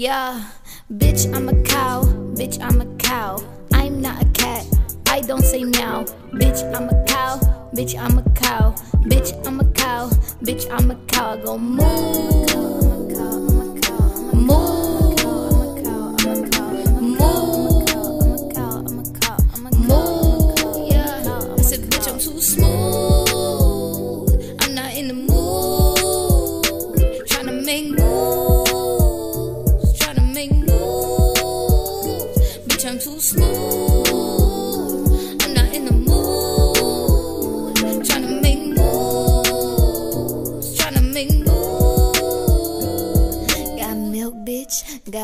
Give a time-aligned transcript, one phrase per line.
[0.00, 0.46] Yeah,
[0.90, 2.04] bitch, I'm a cow.
[2.32, 3.36] Bitch, I'm a cow.
[3.70, 4.64] I'm not a cat.
[5.06, 6.04] I don't say meow.
[6.32, 7.36] Bitch, I'm a cow.
[7.74, 8.74] Bitch, I'm a cow.
[9.10, 10.08] Bitch, I'm a cow.
[10.42, 11.34] Bitch, I'm a cow.
[11.34, 12.46] I go moo.
[14.32, 14.79] Moo.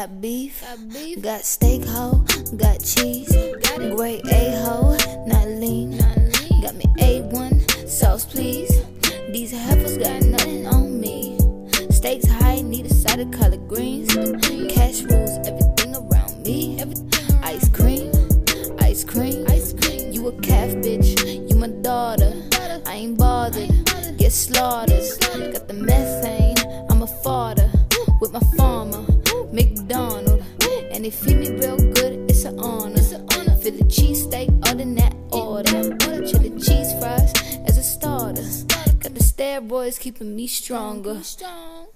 [0.08, 0.60] Bitch.
[0.60, 1.22] Got beef.
[1.22, 2.24] Got steak, hoe.
[2.56, 3.32] Got cheese.
[3.62, 3.96] Got it.
[3.96, 4.96] Great A hoe.
[5.26, 5.98] Not lean.
[6.62, 7.88] Got me A1.
[7.88, 8.70] Sauce, please.
[9.30, 11.38] These heifers got nothing on me.
[11.90, 14.14] Stakes high, need a side of collard greens.
[14.72, 16.80] Cash rules everything around me.
[17.42, 18.12] Ice cream,
[18.80, 20.12] ice cream, ice cream.
[20.12, 21.50] You a calf, bitch.
[21.50, 22.32] You my daughter.
[22.86, 23.70] I ain't bothered.
[24.18, 25.02] Get slaughtered.
[25.52, 26.56] Got the methane.
[26.90, 27.70] I'm a fodder
[28.20, 28.95] with my farmer.
[29.96, 30.44] McDonald.
[30.90, 32.30] And they feed me real good.
[32.30, 33.02] It's an honor.
[33.02, 35.96] Feel the cheesesteak, other than that order.
[36.26, 37.32] Chili cheese fries
[37.66, 38.42] as a starter.
[39.00, 41.14] Got the steroids keeping me stronger.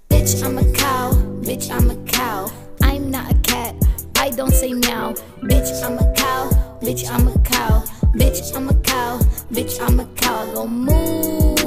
[0.09, 1.13] Bitch, I'm a cow.
[1.43, 2.51] Bitch, I'm a cow.
[2.83, 3.75] I'm not a cat.
[4.17, 5.15] I don't say meow.
[5.43, 6.51] Bitch, I'm a cow.
[6.83, 7.85] Bitch, I'm a cow.
[8.15, 9.19] Bitch, I'm a cow.
[9.53, 10.47] Bitch, I'm a cow.
[10.55, 11.60] Go moo.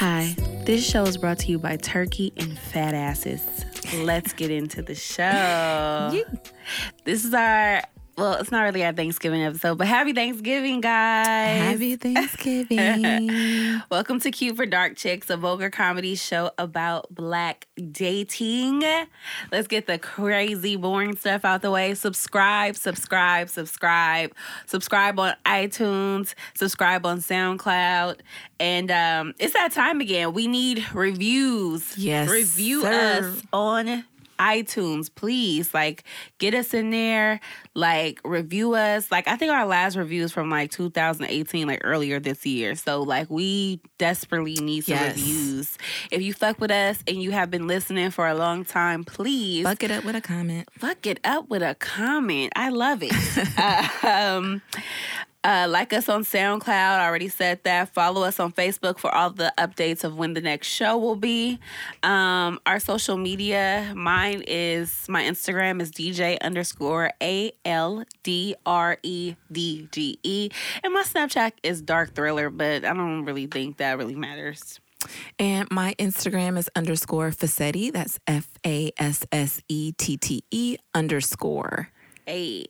[0.00, 0.34] Hi,
[0.64, 3.66] this show is brought to you by Turkey and Fat Asses.
[3.98, 6.18] Let's get into the show.
[7.04, 7.82] This is our,
[8.20, 11.58] well, it's not really our Thanksgiving episode, but happy Thanksgiving, guys.
[11.58, 13.80] Happy Thanksgiving.
[13.90, 18.82] Welcome to Cute for Dark Chicks, a vulgar comedy show about black dating.
[19.50, 21.94] Let's get the crazy, boring stuff out the way.
[21.94, 24.34] Subscribe, subscribe, subscribe.
[24.66, 28.18] Subscribe on iTunes, subscribe on SoundCloud.
[28.58, 30.34] And um, it's that time again.
[30.34, 31.96] We need reviews.
[31.96, 33.32] Yes, Review sir.
[33.32, 34.04] us on
[34.40, 35.74] iTunes, please.
[35.74, 36.04] Like,
[36.38, 37.38] get us in there.
[37.74, 39.10] Like, review us.
[39.12, 42.74] Like, I think our last review is from like 2018, like earlier this year.
[42.74, 45.16] So, like, we desperately need some Yes.
[45.16, 45.78] reviews.
[46.10, 49.64] If you fuck with us and you have been listening for a long time, please
[49.64, 50.68] Fuck it up with a comment.
[50.78, 52.52] fuck it up with a comment.
[52.56, 53.12] I love it.
[53.58, 53.88] uh,
[54.38, 54.62] um,
[55.42, 56.68] uh, like us on SoundCloud.
[56.68, 57.94] I already said that.
[57.94, 61.58] Follow us on Facebook for all the updates of when the next show will be.
[62.02, 68.98] Um, our social media, mine is my Instagram is DJ underscore A L D R
[69.02, 70.50] E D G E.
[70.84, 74.78] And my Snapchat is Dark Thriller, but I don't really think that really matters.
[75.38, 77.92] And my Instagram is underscore Fassette.
[77.92, 81.88] That's F A S S E T T E underscore.
[82.30, 82.66] Hey.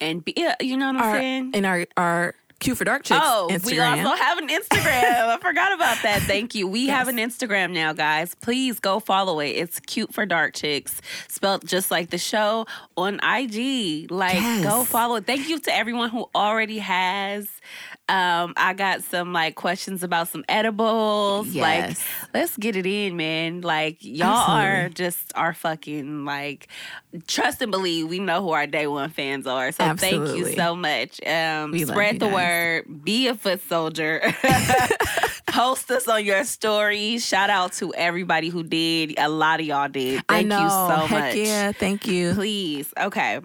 [0.00, 1.50] And be, yeah, you know what I'm Our, saying?
[1.54, 3.70] And our our Cute for Dark Chicks Oh, Instagram.
[3.70, 5.28] we also have an Instagram.
[5.28, 6.22] I forgot about that.
[6.22, 6.66] Thank you.
[6.66, 8.34] We have an Instagram now, guys.
[8.34, 9.50] Please go follow it.
[9.50, 14.10] It's cute for dark chicks, spelled just like the show on IG.
[14.10, 14.64] Like, Yes.
[14.64, 15.24] go follow it.
[15.26, 17.46] Thank you to everyone who already has.
[18.08, 21.54] Um, I got some like questions about some edibles.
[21.54, 21.96] Like,
[22.32, 23.60] let's get it in, man.
[23.60, 24.94] Like, y'all are Absolutely.
[24.94, 26.68] just just our fucking like
[27.26, 28.08] trust and believe.
[28.08, 29.72] We know who our day one fans are.
[29.72, 31.18] So thank you so much.
[31.26, 32.34] Um, We spread the guys.
[32.86, 33.04] word.
[33.04, 34.20] Be a foot soldier.
[35.46, 37.26] Post us on your stories.
[37.26, 39.14] Shout out to everybody who did.
[39.18, 40.22] A lot of y'all did.
[40.28, 40.62] I Thank know.
[40.62, 41.34] you so Heck much.
[41.36, 41.72] yeah.
[41.72, 42.34] Thank you.
[42.34, 42.92] Please.
[43.00, 43.40] Okay.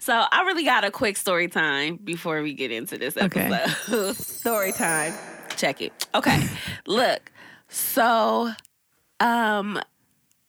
[0.00, 3.50] So I really got a quick story time before we get into this Okay.
[3.52, 4.14] episode.
[4.16, 5.12] story time.
[5.56, 5.92] Check it.
[6.14, 6.42] Okay.
[6.86, 7.30] Look.
[7.68, 8.50] So
[9.20, 9.80] um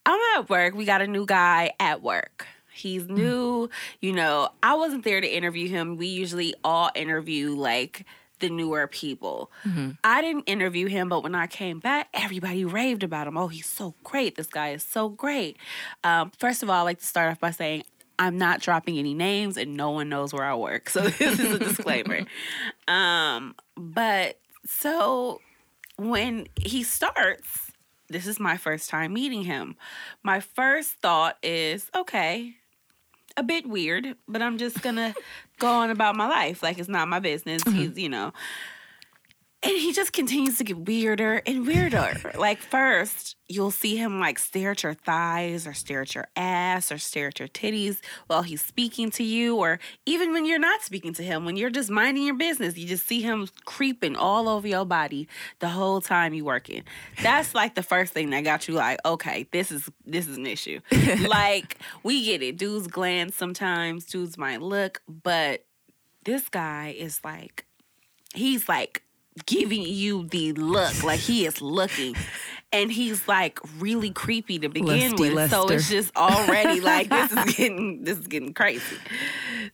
[0.05, 0.73] I'm at work.
[0.73, 2.47] We got a new guy at work.
[2.73, 3.69] He's new.
[3.99, 5.97] You know, I wasn't there to interview him.
[5.97, 8.05] We usually all interview like
[8.39, 9.51] the newer people.
[10.03, 13.37] I didn't interview him, but when I came back, everybody raved about him.
[13.37, 14.35] Oh, he's so great.
[14.35, 15.57] This guy is so great.
[16.03, 17.83] Um, first of all, I like to start off by saying
[18.21, 20.91] I'm not dropping any names and no one knows where I work.
[20.91, 22.21] So this is a disclaimer.
[22.87, 25.39] Um, but so
[25.97, 27.71] when he starts,
[28.09, 29.77] this is my first time meeting him.
[30.23, 32.55] My first thought is, okay,
[33.37, 35.15] a bit weird, but I'm just gonna
[35.59, 37.63] go on about my life like it's not my business.
[37.63, 38.33] He's, you know.
[39.63, 42.31] And he just continues to get weirder and weirder.
[42.37, 46.91] like first, you'll see him like stare at your thighs or stare at your ass
[46.91, 50.81] or stare at your titties while he's speaking to you, or even when you're not
[50.81, 54.49] speaking to him, when you're just minding your business, you just see him creeping all
[54.49, 55.27] over your body
[55.59, 56.83] the whole time you're working.
[57.21, 60.47] That's like the first thing that got you like, okay, this is this is an
[60.47, 60.79] issue.
[61.27, 65.65] like we get it, dudes glance sometimes, dudes might look, but
[66.23, 67.65] this guy is like,
[68.33, 69.03] he's like
[69.45, 72.15] giving you the look, like he is looking.
[72.73, 75.51] And he's like really creepy to begin Lusty with.
[75.51, 78.97] So it's just already like this is getting this is getting crazy.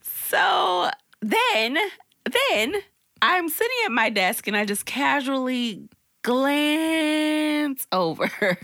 [0.02, 0.90] So
[1.20, 1.78] then
[2.24, 2.74] then
[3.22, 5.88] I'm sitting at my desk and I just casually
[6.22, 8.30] glance over.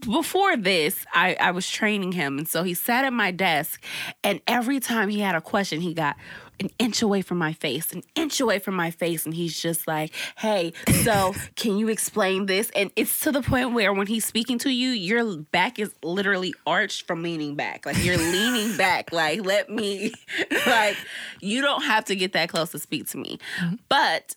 [0.00, 2.38] Before this, I, I was training him.
[2.38, 3.82] And so he sat at my desk,
[4.22, 6.16] and every time he had a question, he got
[6.60, 9.24] an inch away from my face, an inch away from my face.
[9.26, 10.72] And he's just like, hey,
[11.04, 12.70] so can you explain this?
[12.74, 16.54] And it's to the point where when he's speaking to you, your back is literally
[16.66, 17.86] arched from leaning back.
[17.86, 19.12] Like you're leaning back.
[19.12, 20.12] Like, let me,
[20.66, 20.96] like,
[21.40, 23.38] you don't have to get that close to speak to me.
[23.60, 23.76] Mm-hmm.
[23.88, 24.36] But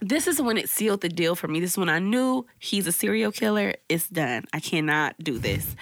[0.00, 1.60] this is when it sealed the deal for me.
[1.60, 3.74] This is when I knew he's a serial killer.
[3.88, 4.44] It's done.
[4.52, 5.76] I cannot do this.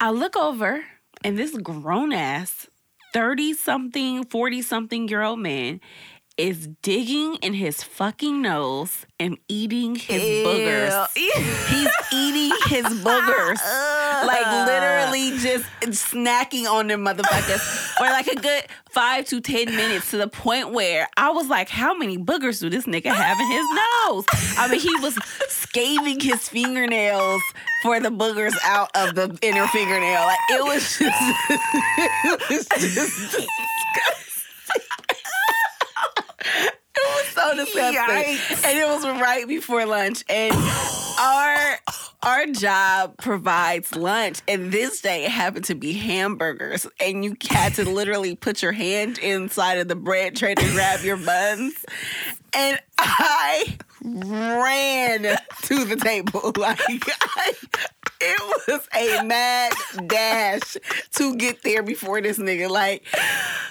[0.00, 0.82] I look over
[1.22, 2.66] and this grown ass
[3.12, 5.80] 30 something, 40 something year old man
[6.36, 11.08] is digging in his fucking nose and eating his boogers.
[11.14, 13.58] He's eating his boogers.
[14.26, 15.64] like literally just
[16.12, 17.60] snacking on them motherfuckers
[17.96, 21.68] for like a good five to ten minutes to the point where I was like,
[21.68, 23.66] how many boogers do this nigga have in his
[24.06, 24.24] nose?
[24.56, 25.18] I mean, he was
[25.48, 27.42] scaving his fingernails
[27.82, 30.22] for the boogers out of the inner fingernail.
[30.24, 33.46] Like it was just, it was just
[36.94, 38.36] it was so disgusting.
[38.36, 38.64] Yikes.
[38.64, 40.24] And it was right before lunch.
[40.28, 40.54] And
[41.20, 41.78] our
[42.22, 44.40] our job provides lunch.
[44.46, 46.86] And this day it happened to be hamburgers.
[47.00, 51.00] And you had to literally put your hand inside of the bread tray to grab
[51.02, 51.74] your buns.
[52.52, 55.22] And I ran
[55.62, 56.52] to the table.
[56.60, 57.52] Like I,
[58.20, 59.72] it was a mad
[60.06, 60.76] dash
[61.12, 62.68] to get there before this nigga.
[62.68, 63.04] Like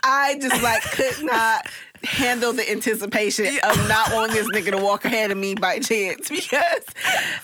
[0.04, 1.68] I just like could not
[2.04, 6.30] handle the anticipation of not wanting this nigga to walk ahead of me by chance
[6.30, 6.84] because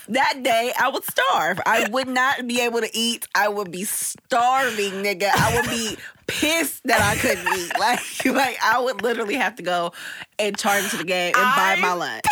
[0.08, 1.60] that day I would starve.
[1.66, 3.26] I would not be able to eat.
[3.34, 5.30] I would be starving, nigga.
[5.34, 7.78] I would be pissed that I couldn't eat.
[7.78, 9.92] Like, like I would literally have to go
[10.38, 12.24] and charge into the game and buy I'm my lunch.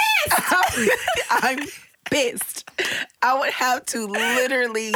[1.30, 1.58] I'm
[2.10, 2.68] pissed.
[3.22, 4.92] I would have to literally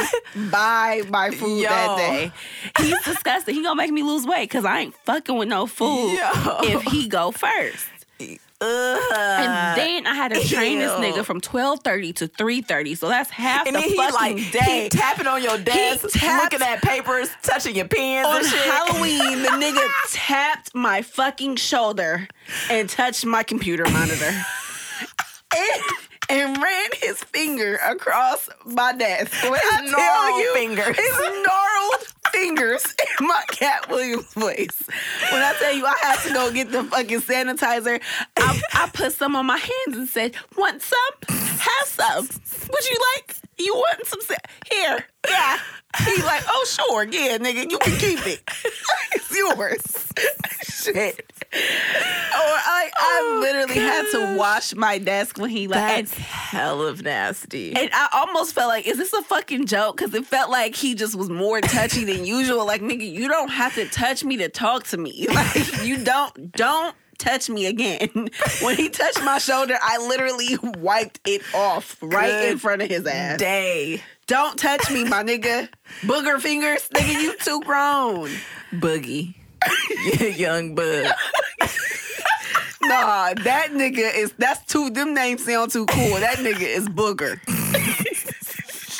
[0.51, 2.31] buy my food that day.
[2.79, 3.55] He's disgusting.
[3.55, 6.57] He gonna make me lose weight because I ain't fucking with no food Yo.
[6.63, 7.85] if he go first.
[8.61, 9.13] Ugh.
[9.13, 12.93] And then I had to train this Uh, nigga from twelve thirty to three thirty.
[12.93, 14.83] So that's half and the then he fucking like day.
[14.83, 18.43] he tapping on your desk, looking at papers, touching your pens on.
[18.43, 22.27] Halloween, the nigga tapped my fucking shoulder
[22.69, 24.25] and touched my computer monitor.
[25.55, 25.81] and,
[26.29, 29.31] and ran his finger across my desk.
[29.43, 30.95] When I tell you, fingers.
[30.97, 32.83] his gnarled fingers
[33.19, 34.83] in my Katt Williams voice.
[35.31, 38.01] When I tell you I had to go get the fucking sanitizer,
[38.37, 41.37] I, I put some on my hands and said, "Want some?
[41.37, 42.27] Have some.
[42.71, 43.35] Would you like?
[43.57, 44.21] You want some?
[44.21, 44.35] sa-
[44.71, 45.57] Here, yeah."
[45.97, 48.41] He's like, "Oh sure, yeah, nigga, you can keep it.
[49.13, 50.07] it's yours."
[50.61, 51.25] Shit.
[51.51, 55.79] Or I, I literally had to wash my desk when he like.
[55.79, 57.73] That's hell of nasty.
[57.75, 59.97] and I almost felt like, is this a fucking joke?
[59.97, 62.65] Because it felt like he just was more touchy than usual.
[62.65, 65.27] Like, nigga, you don't have to touch me to talk to me.
[65.39, 68.09] Like, you don't, don't touch me again.
[68.61, 73.05] When he touched my shoulder, I literally wiped it off right in front of his
[73.05, 73.39] ass.
[73.39, 75.69] Day Don't touch me, my nigga.
[76.01, 78.29] Booger fingers, nigga, you too grown.
[78.73, 79.33] boogie,
[80.19, 81.07] Yeah, young bug.
[82.83, 86.19] Nah, that nigga is, that's too, them names sound too cool.
[86.19, 87.39] That nigga is Booger.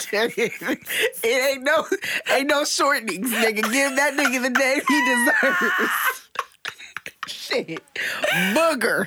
[0.10, 0.54] Shit.
[1.24, 1.86] It ain't no
[2.32, 3.62] ain't no shortenings, nigga.
[3.72, 6.22] Give that nigga the name he deserves.
[7.28, 7.84] Shit.
[8.56, 9.06] Booger.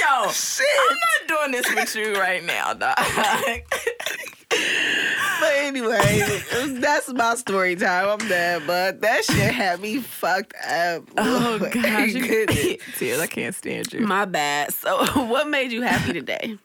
[0.00, 0.66] Yo, Shit.
[0.90, 2.96] I'm not doing this with you right now, dog.
[5.40, 6.22] But anyway,
[6.80, 8.08] that's my story time.
[8.08, 11.02] I'm done, but that shit had me fucked up.
[11.18, 12.76] oh Lord gosh, you goodness.
[12.96, 14.00] Tears, I can't stand you.
[14.00, 14.72] My bad.
[14.72, 16.56] So, what made you happy today?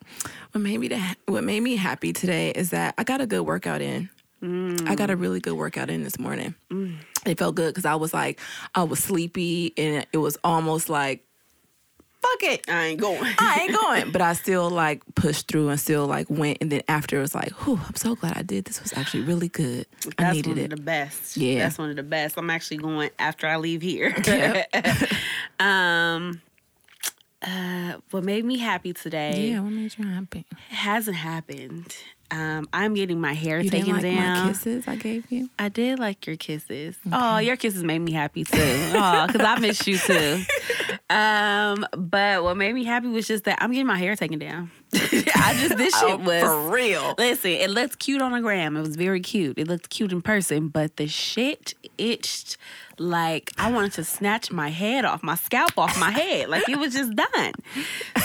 [0.51, 1.15] What made me that?
[1.25, 4.09] What made me happy today is that I got a good workout in.
[4.41, 4.87] Mm.
[4.87, 6.55] I got a really good workout in this morning.
[6.71, 6.97] Mm.
[7.25, 8.39] It felt good because I was like,
[8.75, 11.25] I was sleepy and it was almost like,
[12.21, 12.65] fuck it.
[12.69, 13.33] I ain't going.
[13.39, 14.11] I ain't going.
[14.11, 16.59] But I still like pushed through and still like went.
[16.61, 18.65] And then after it was like, whew, I'm so glad I did.
[18.65, 19.85] This was actually really good.
[20.17, 20.63] I That's needed one it.
[20.73, 21.37] of the best.
[21.37, 21.59] Yeah.
[21.59, 22.37] That's one of the best.
[22.37, 24.15] I'm actually going after I leave here.
[24.29, 24.73] Yep.
[25.59, 26.41] um
[27.41, 30.45] uh what made me happy today yeah, what made you happy?
[30.51, 31.95] It hasn't happened.
[32.31, 34.45] Um, I'm getting my hair You taken didn't like down.
[34.45, 35.49] my kisses I gave you?
[35.57, 36.95] I did like your kisses.
[37.11, 38.57] Oh, your kisses made me happy too.
[38.61, 40.41] Oh, because I miss you too.
[41.11, 44.69] Um, but what made me happy was just that I'm getting my hair taken down.
[44.93, 47.15] I just this shit Oh, was for real.
[47.17, 48.77] Listen, it looks cute on the gram.
[48.77, 49.57] It was very cute.
[49.57, 52.57] It looked cute in person, but the shit itched
[52.99, 56.49] like I wanted to snatch my head off, my scalp off my head.
[56.49, 57.53] Like it was just done.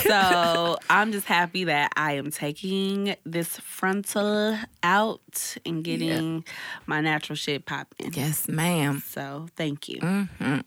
[0.03, 6.43] So I'm just happy that I am taking this frontal out and getting
[6.85, 8.11] my natural shit popping.
[8.13, 9.01] Yes, ma'am.
[9.07, 9.99] So thank you.
[10.01, 10.59] hmm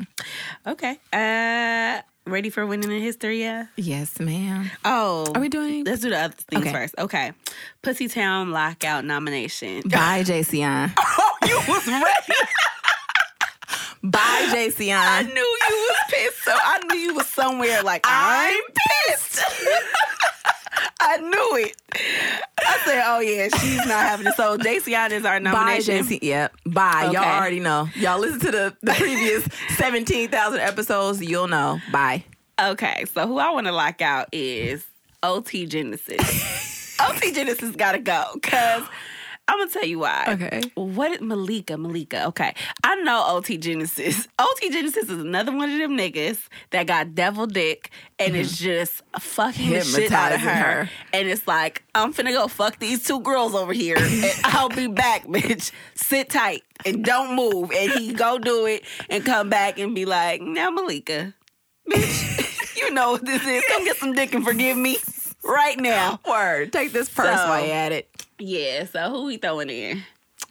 [0.67, 0.99] Okay.
[1.13, 3.67] Uh ready for winning in history, yeah?
[3.77, 4.71] Yes, ma'am.
[4.85, 5.33] Oh.
[5.35, 5.85] Are we doing?
[5.85, 6.73] Let's do the other things Okay.
[6.73, 6.95] first.
[6.99, 7.33] Okay.
[7.81, 9.81] Pussy Town lockout nomination.
[9.89, 10.93] Bye, JCN.
[11.21, 12.05] Oh, you was ready.
[14.03, 14.95] Bye, JC.
[14.95, 16.45] I knew you was pissed.
[16.45, 18.63] So I knew you was somewhere like I'm
[19.07, 19.43] pissed.
[21.01, 21.77] I knew it.
[22.59, 26.05] I said, "Oh yeah, she's not having it." So JCI is our Bye, nomination.
[26.05, 26.19] JC.
[26.23, 26.53] Yep.
[26.67, 27.11] Bye.
[27.13, 27.89] Y'all already know.
[27.95, 29.45] Y'all listen to the, the previous
[29.77, 31.23] 17,000 episodes.
[31.23, 31.81] You'll know.
[31.91, 32.25] Bye.
[32.61, 34.85] Okay, so who I want to lock out is
[35.23, 36.97] OT Genasis.
[37.01, 38.83] OT Genasis got to go because
[39.49, 40.27] I'm gonna tell you why.
[40.29, 40.61] Okay.
[40.75, 41.79] What Malika?
[41.79, 42.27] Malika.
[42.27, 44.29] Okay, I know OT Genasis.
[44.39, 46.39] OT Genasis is another one of them niggas
[46.71, 50.51] that got devil dick and is just fucking the shit out of her.
[50.51, 50.63] Mm-hmm.
[50.63, 50.91] Her.
[51.15, 54.87] And it's like I'm finna go fuck these two girls over here, and I'll be
[54.87, 55.73] back, bitch.
[55.95, 57.73] Sit tight and don't move.
[57.73, 61.35] And he go do it and come back and be like, now Malika,
[61.91, 63.65] bitch, you know what this is.
[63.69, 64.99] Come get some dick and forgive me
[65.55, 66.21] right now.
[66.29, 66.73] Word.
[66.73, 68.09] Take this purse So- while you at it.
[68.39, 68.85] Yeah.
[68.85, 70.03] So who we throwing in?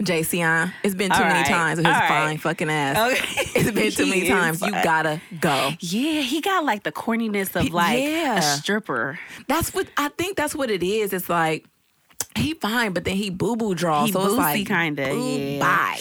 [0.01, 0.74] JCN.
[0.84, 2.08] It's been too many times with his right.
[2.08, 3.13] fine fucking ass.
[3.13, 3.51] Okay.
[3.56, 4.62] It's been too many times.
[4.62, 5.72] You gotta go.
[5.80, 8.38] Yeah, he got like the corniness of like yeah.
[8.38, 9.18] a stripper.
[9.48, 10.38] That's what I think.
[10.38, 11.13] That's what it is.
[11.13, 11.66] It's like
[12.36, 14.06] he fine, but then he boo boo draw.
[14.06, 15.60] He so it's like kinda, ooh, yeah.
[15.60, 16.00] Bye.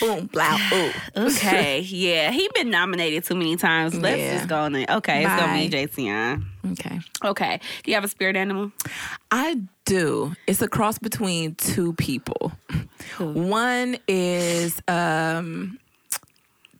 [0.00, 0.26] Boom.
[0.26, 0.56] Blow.
[0.72, 0.90] Ooh.
[1.16, 3.94] Okay, yeah, he been nominated too many times.
[3.94, 4.36] Let's Yeah.
[4.36, 4.86] just go on there.
[4.88, 5.86] Okay, it's gonna be Bye.
[5.86, 6.44] JCN.
[6.72, 7.00] Okay.
[7.24, 8.72] Okay, do you have a spirit animal?
[9.30, 10.34] I do.
[10.46, 12.52] It's a cross between two people.
[13.18, 15.78] One is um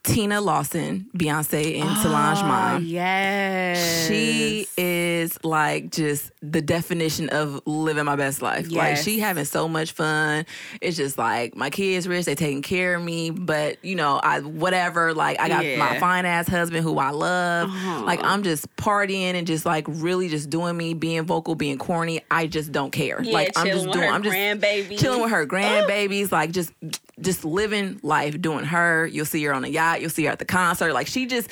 [0.07, 2.85] Tina Lawson, Beyonce and Solange mom.
[2.85, 8.71] Yes, She is like just the definition of living my best life.
[8.71, 10.47] Like she having so much fun.
[10.81, 14.41] It's just like my kids rich, they taking care of me, but you know, I
[14.41, 17.69] whatever, like I got my fine ass husband who I love.
[17.69, 18.03] Uh-huh.
[18.05, 22.21] Like I'm just partying and just like really just doing me, being vocal, being corny.
[22.31, 23.21] I just don't care.
[23.23, 24.99] Yeah, like I'm just doing I'm just grandbaby.
[24.99, 26.73] chilling with her grandbabies, like just
[27.21, 29.07] just living life, doing her.
[29.07, 30.93] You'll see her on a yacht, you'll see her at the concert.
[30.93, 31.49] Like she just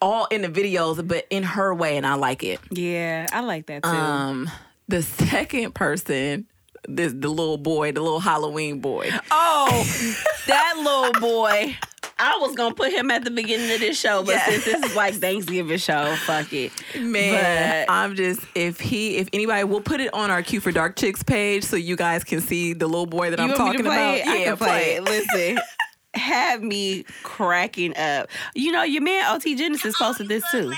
[0.00, 2.60] all in the videos, but in her way, and I like it.
[2.70, 3.88] Yeah, I like that too.
[3.88, 4.50] Um,
[4.88, 6.46] the second person,
[6.88, 9.10] this the little boy, the little Halloween boy.
[9.30, 10.12] oh,
[10.46, 11.76] that little boy.
[12.18, 14.46] I was gonna put him at the beginning of this show, but Yeah.
[14.46, 16.70] since this is like Thanksgiving show, fuck it.
[16.98, 20.72] Man, But- I'm just if he if anybody we'll put it on our Cute for
[20.72, 23.60] Dark Chicks page so you guys can see the little boy that You I'm want
[23.60, 24.34] me talking to play about.
[24.36, 24.40] It?
[24.40, 25.02] I can play it.
[25.04, 25.58] Listen,
[26.14, 28.28] had me cracking up.
[28.54, 30.72] You know, your man OT Genasis posted this too.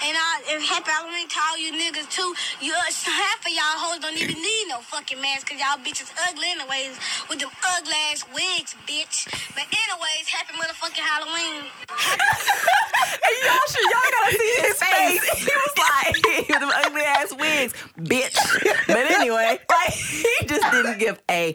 [0.00, 0.08] Assholes.
[0.08, 2.34] And, I, and happy Halloween to all you niggas too.
[2.60, 6.10] You uh, half of y'all hoes don't even need no fucking mask cause y'all bitches
[6.28, 9.28] ugly anyways with them ugly ass wigs, bitch.
[9.54, 11.64] But anyways, happy motherfucking Halloween.
[13.00, 15.24] And y'all should y'all gotta see his face.
[15.38, 18.86] He was like with them ugly ass wigs, bitch.
[18.86, 21.54] But anyway, like he just didn't give a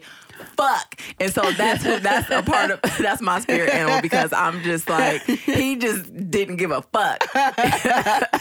[0.56, 1.00] fuck.
[1.20, 4.88] And so that's what that's a part of that's my spirit animal because I'm just
[4.88, 7.26] like he just didn't give a fuck.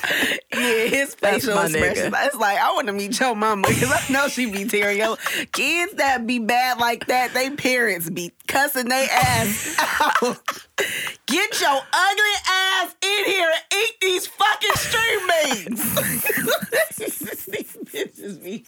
[0.54, 2.14] Yeah, his facial expressions.
[2.14, 2.26] nigga.
[2.28, 5.18] It's like I want to meet your mama because I know she be tearing your
[5.52, 7.34] kids that be bad like that.
[7.34, 9.76] They parents be cussing they ass
[10.22, 10.38] out.
[11.28, 15.96] Get your ugly ass in here and eat these fucking stream mates.
[17.46, 18.66] these bitches be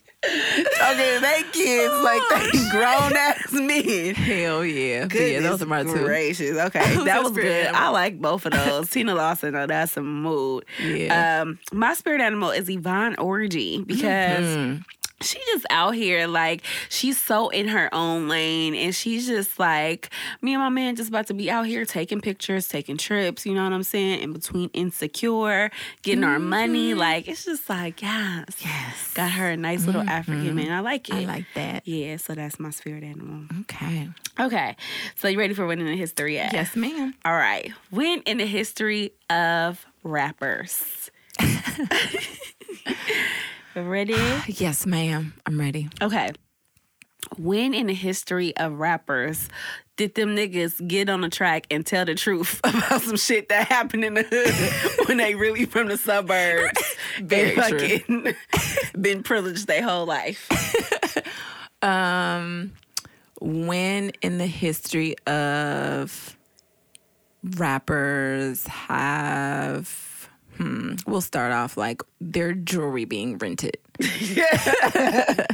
[0.78, 4.16] talking they kids like they grown ass men.
[4.16, 5.06] Hell yeah.
[5.06, 5.94] But yeah, those are my two.
[5.94, 6.58] gracious.
[6.58, 7.46] Okay, that was good.
[7.68, 7.82] animal?
[7.82, 8.90] I like both of those.
[8.90, 10.66] Tina Lawson, though, that's some mood.
[10.84, 11.42] Yeah.
[11.44, 14.08] Um, my spirit animal is Yvonne Orji because
[14.48, 14.82] Mm-hmm.
[15.22, 20.10] She just out here like she's so in her own lane and she's just like
[20.42, 23.54] me and my man just about to be out here taking pictures taking trips you
[23.54, 25.72] know what i'm saying in between insecure
[26.04, 27.00] getting our money mm-hmm.
[27.00, 29.14] like it's just like yes Yes.
[29.14, 30.10] got her a nice little mm-hmm.
[30.10, 31.88] african man i like it I like that.
[31.88, 34.10] yeah so that's my spirit animal Okay.
[34.40, 34.76] okay
[35.16, 36.36] so you ready for winning the history?
[36.36, 37.16] Yes, ma'am.
[37.26, 41.10] all right when in the history of rappers
[43.84, 44.14] ready
[44.48, 45.34] Yes, ma'am.
[45.46, 45.90] I'm ready.
[46.02, 46.32] Okay.
[47.38, 49.50] When in the history of rappers
[49.98, 53.68] did them niggas get on the track and tell the truth about some shit that
[53.68, 56.96] happened in the hood when they really from the suburbs?
[57.22, 57.80] Very true.
[57.80, 58.36] fucking
[59.00, 60.48] been privileged their whole life.
[61.82, 62.74] Um,
[63.42, 66.38] when in the history of
[67.44, 70.07] rappers have,
[70.58, 73.78] hmm, we'll start off like their jewelry being rented.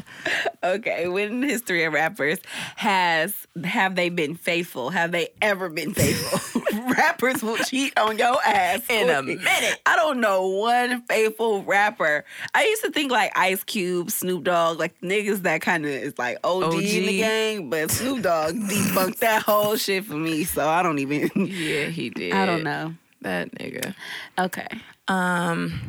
[0.63, 2.39] Okay, when history of rappers
[2.77, 4.91] has have they been faithful?
[4.91, 6.61] Have they ever been faithful?
[6.97, 9.81] rappers will cheat on your ass In a minute.
[9.85, 12.23] I don't know one faithful rapper.
[12.55, 16.17] I used to think like Ice Cube, Snoop Dogg, like niggas that kind of is
[16.17, 17.27] like OG, in the OG.
[17.27, 21.29] gang, but Snoop Dogg debunked that whole shit for me, so I don't even.
[21.35, 22.31] Yeah, he did.
[22.33, 22.93] I don't know.
[23.21, 23.93] That nigga.
[24.39, 24.67] Okay.
[25.07, 25.81] Um,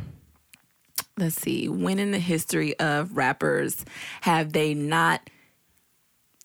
[1.17, 1.67] let's see.
[1.69, 3.85] When in the history of rappers
[4.21, 5.21] have they not?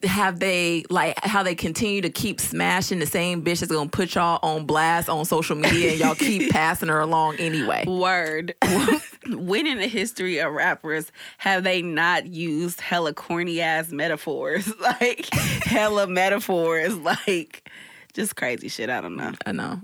[0.03, 4.15] Have they like how they continue to keep smashing the same bitch that's gonna put
[4.15, 7.85] y'all on blast on social media and y'all keep passing her along anyway?
[7.87, 8.55] Word.
[9.29, 14.73] when in the history of rappers have they not used hella corny ass metaphors?
[14.81, 15.29] Like
[15.65, 17.69] hella metaphors, like
[18.15, 18.89] just crazy shit.
[18.89, 19.33] I don't know.
[19.45, 19.81] I know.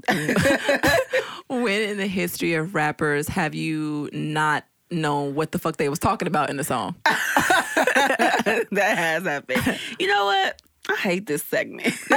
[1.49, 5.99] When in the history of rappers have you not known what the fuck they was
[5.99, 6.95] talking about in the song?
[7.05, 9.79] that has happened.
[9.99, 10.61] You know what?
[10.89, 11.83] I hate this segment.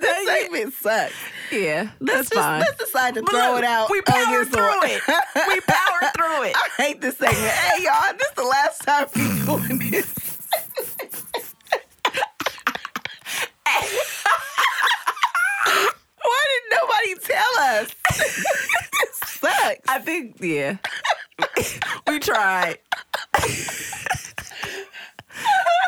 [0.00, 1.12] this segment sucks.
[1.52, 2.60] Yeah, Let's that's just fine.
[2.60, 3.90] let's decide to But throw look, it out.
[3.90, 5.02] We the- through it.
[5.48, 6.56] We powered through it.
[6.56, 7.38] I hate this segment.
[7.44, 10.14] Hey y'all, this is the last time we doing this.
[16.22, 17.94] Why did nobody tell us?
[19.44, 19.88] sucks.
[19.88, 20.78] I think yeah.
[22.06, 22.78] we tried.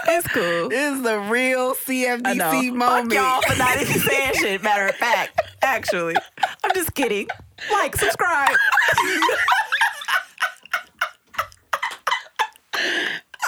[0.09, 0.69] it's cool.
[0.69, 1.75] This is the real.
[1.75, 3.13] CFDC Fuck moment.
[3.13, 4.63] y'all for not even saying shit.
[4.63, 6.17] Matter of fact, actually,
[6.65, 7.29] I'm just kidding.
[7.71, 8.57] Like, subscribe.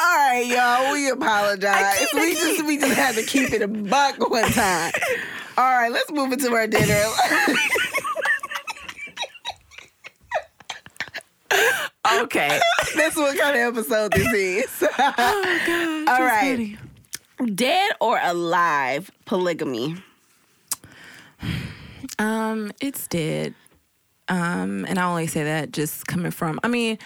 [0.01, 0.93] All right, y'all.
[0.93, 2.07] We apologize.
[2.15, 4.93] we just we just had to keep it a buck one time.
[5.59, 7.05] All right, let's move into our dinner.
[12.23, 12.61] Okay.
[12.97, 14.89] That's what kind of episode this is.
[14.99, 16.09] Oh, God.
[16.09, 16.77] All right.
[17.55, 19.97] Dead or alive polygamy?
[22.19, 23.55] Um, it's dead.
[24.29, 26.59] Um, and I only say that just coming from.
[26.63, 26.99] I mean,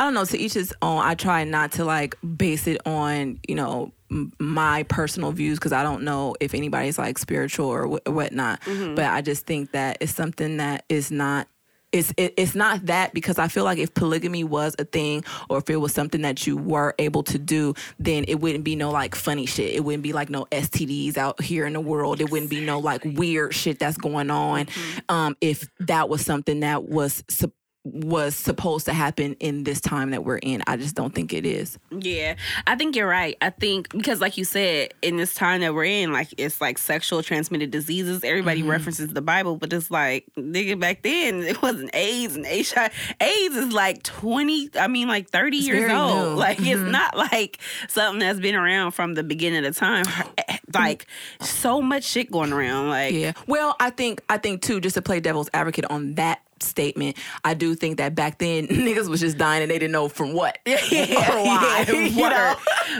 [0.00, 0.24] I don't know.
[0.24, 1.04] To each his own.
[1.04, 5.72] I try not to like base it on you know m- my personal views because
[5.72, 8.60] I don't know if anybody's like spiritual or wh- whatnot.
[8.94, 11.46] But I just think that it's something that is not.
[11.92, 15.58] It's it, it's not that because I feel like if polygamy was a thing or
[15.58, 18.92] if it was something that you were able to do, then it wouldn't be no
[18.92, 19.74] like funny shit.
[19.74, 22.20] It wouldn't be like no STDs out here in the world.
[22.20, 24.68] It wouldn't be no like weird shit that's going on.
[25.08, 27.24] Um, if that was something that was
[27.92, 31.44] was supposed to happen in this time that we're in, I just don't think it
[31.46, 31.78] is.
[31.90, 33.36] Yeah, I think you're right.
[33.40, 36.78] I think because, like you said, in this time that we're in, like it's like
[36.78, 38.24] sexual transmitted diseases.
[38.24, 38.70] Everybody Mm-hmm.
[38.70, 42.92] references the Bible, but it's like nigga back then it wasn't AIDS and HIV.
[43.20, 44.68] AIDS is like twenty.
[44.78, 46.10] I mean, like thirty years old.
[46.10, 46.24] new.
[46.30, 46.36] Mm-hmm.
[46.38, 50.04] Like it's not like something that's been around from the beginning of time.
[50.72, 51.06] Like
[51.40, 52.90] so much shit going around.
[52.90, 53.32] Like Yeah.
[53.48, 57.54] Well, I think I think too, just to play devil's advocate on that statement, I
[57.54, 60.58] do think that back then niggas was just dying and they didn't know from what.
[60.66, 62.56] yeah, Or why, yeah, you know?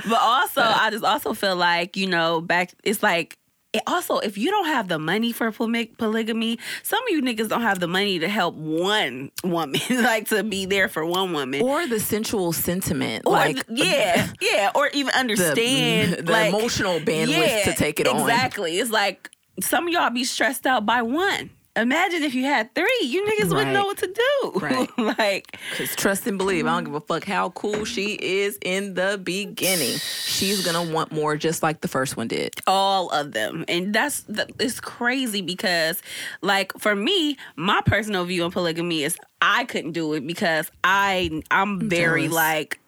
[0.09, 3.37] But also, I just also feel like you know, back it's like.
[3.73, 7.49] It also, if you don't have the money for poly- polygamy, some of you niggas
[7.49, 11.63] don't have the money to help one woman, like to be there for one woman.
[11.63, 13.27] Or the sensual sentiment.
[13.27, 17.75] Or like th- yeah, yeah, or even the, understand the like, emotional bandwidth yeah, to
[17.75, 18.19] take it on.
[18.19, 18.77] Exactly.
[18.77, 21.51] It's like some of y'all be stressed out by one.
[21.81, 24.53] Imagine if you had three, you niggas wouldn't know what to do.
[24.61, 24.89] Right.
[24.99, 28.95] like Cause trust and believe, I don't give a fuck how cool she is in
[28.95, 29.97] the beginning.
[29.99, 32.55] She's gonna want more, just like the first one did.
[32.67, 34.25] all of them and that's
[34.59, 36.01] it's crazy because
[36.43, 41.43] like for me my personal view on polygamy is i couldn't do it because i
[41.51, 42.35] i'm very jealous.
[42.37, 42.81] like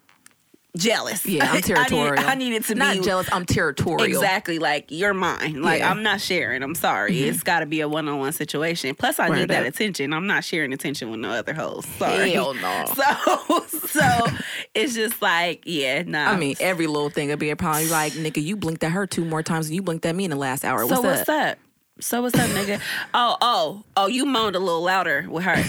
[0.77, 1.25] jealous.
[1.25, 2.23] Yeah, I'm territorial.
[2.25, 3.29] I, need, I need it to not be jealous.
[3.31, 4.03] I'm territorial.
[4.05, 5.61] Exactly, like you're mine.
[5.61, 5.85] Like Yeah.
[5.89, 5.97] Mm-hmm.
[5.97, 6.63] I'm not sharing.
[6.63, 7.17] I'm sorry.
[7.23, 8.95] It's got to be a one-on-one situation.
[8.95, 9.69] Plus, I Word need that up.
[9.73, 10.13] attention.
[10.13, 11.85] I'm not sharing attention with no other hoes.
[11.97, 12.31] Sorry.
[12.31, 12.85] Hell no.
[12.95, 14.27] So, so
[14.73, 16.29] it's just like, yeah, nah.
[16.31, 17.83] I mean, every little thing would be a problem.
[17.83, 20.25] You're like, nigga, you blinked at her two more times than you blinked at me
[20.25, 20.79] in the last hour.
[20.81, 21.51] so What's what's up?
[21.51, 21.57] up?
[21.99, 22.81] So what's up, nigga?
[23.13, 24.07] Oh, oh, oh!
[24.07, 25.63] You moaned a little louder with her.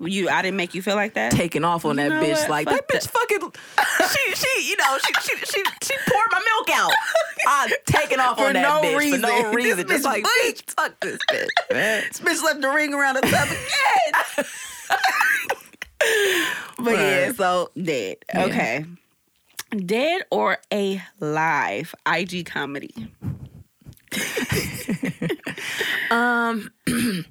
[0.00, 1.32] You, I didn't make you feel like that.
[1.32, 2.50] Taking off on You that know bitch, what?
[2.50, 3.52] like Fuck that bitch fucking.
[4.10, 6.92] she, she, you know, she, she, she, she poured my milk out.
[7.48, 9.20] I'm taking off For on that no bitch for reason.
[9.22, 9.84] no This reason.
[9.84, 12.02] bitch Just like, bitch, fuck this bitch, man.
[12.08, 14.46] This bitch left the ring around the tub again.
[16.78, 17.36] but yeah, Right.
[17.36, 18.16] so dead.
[18.34, 18.84] Okay.
[19.84, 22.94] Dead or a live IG comedy?
[26.10, 26.70] Um,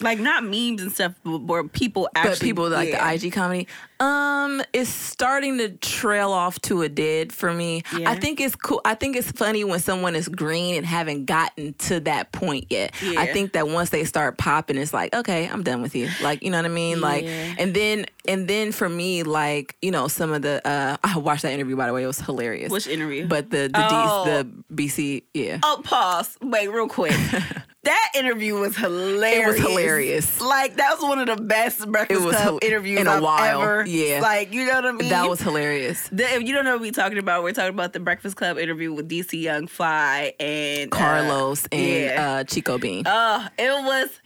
[0.00, 3.16] Like not memes and stuff, but where people actually but people like yeah.
[3.16, 3.68] the IG comedy,
[4.00, 7.82] um, it's starting to trail off to a dead for me.
[7.96, 8.10] Yeah.
[8.10, 8.80] I think it's cool.
[8.84, 12.92] I think it's funny when someone is green and haven't gotten to that point yet.
[13.02, 13.20] Yeah.
[13.20, 16.08] I think that once they start popping, it's like, okay, I'm done with you.
[16.22, 17.00] Like, you know what I mean?
[17.00, 21.18] Like, and then and then for me, like, you know, some of the uh, I
[21.18, 22.02] watched that interview by the way.
[22.02, 22.70] It was hilarious.
[22.70, 23.26] Which interview?
[23.26, 24.24] But the the, Oh.
[24.44, 25.58] D, the BC, yeah.
[25.62, 26.36] Oh, pause.
[26.42, 27.12] Wait, real quick.
[27.84, 29.44] that interview was hilarious.
[29.44, 30.40] It was hilarious.
[30.40, 33.12] Like that was one of the best Breakfast It was Club hil- interviews in a
[33.12, 33.62] I've while.
[33.62, 33.83] ever.
[33.86, 34.20] Yeah.
[34.22, 35.08] Like you know what I mean.
[35.10, 36.08] That was hilarious.
[36.12, 38.58] The, if you don't know what we're talking about, we're talking about the Breakfast Club
[38.58, 42.32] interview with DC Young Fly and uh, Karlous and yeah.
[42.40, 43.06] uh, Chico Bean.
[43.06, 44.20] Uh, it was.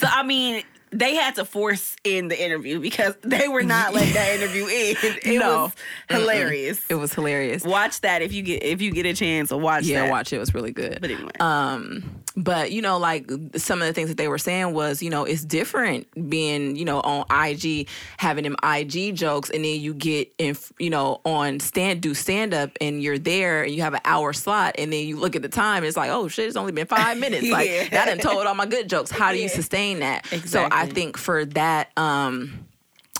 [0.00, 4.12] so I mean, they had to force in the interview because they were not letting
[4.14, 4.96] that interview in.
[5.24, 5.64] It No.
[5.64, 5.72] was
[6.08, 6.80] hilarious.
[6.88, 7.64] it was hilarious.
[7.64, 10.10] Watch that if you get if you get a chance to watch Yeah, that.
[10.10, 10.36] watch it.
[10.36, 10.98] It was really good.
[11.00, 14.72] But anyway, Um, but you know, like some of the things that they were saying
[14.72, 19.64] was, you know, it's different being, you know, on IG having them IG jokes, and
[19.64, 23.74] then you get in, you know, on stand do stand up, and you're there, and
[23.74, 26.10] you have an hour slot, and then you look at the time, and it's like,
[26.10, 27.48] oh shit, it's only been five minutes.
[27.48, 28.02] Like Yeah.
[28.02, 29.10] I done told all my good jokes.
[29.10, 30.26] How do you sustain that?
[30.46, 32.66] So I think for that, um.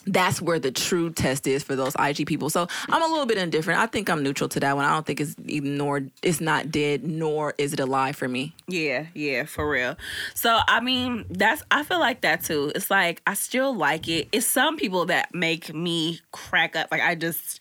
[0.06, 2.50] That's where the true test is for those IG people.
[2.50, 3.80] So I'm a little bit indifferent.
[3.80, 4.84] I think I'm neutral to that one.
[4.84, 8.54] I don't think it's even nor it's not dead, nor is it alive for me.
[8.66, 9.96] Yeah, yeah, for real.
[10.34, 12.72] So I mean, that's I feel like that too.
[12.74, 14.28] It's like I still like it.
[14.32, 16.88] It's some people that make me crack up.
[16.90, 17.60] Like I just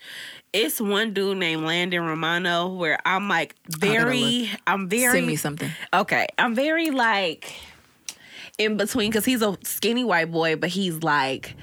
[0.54, 5.72] it's one dude named Landon Romano where I'm like very I'm very Send me something.
[5.94, 7.54] Okay, I'm very like
[8.58, 11.56] in between because he's a skinny white boy, but he's like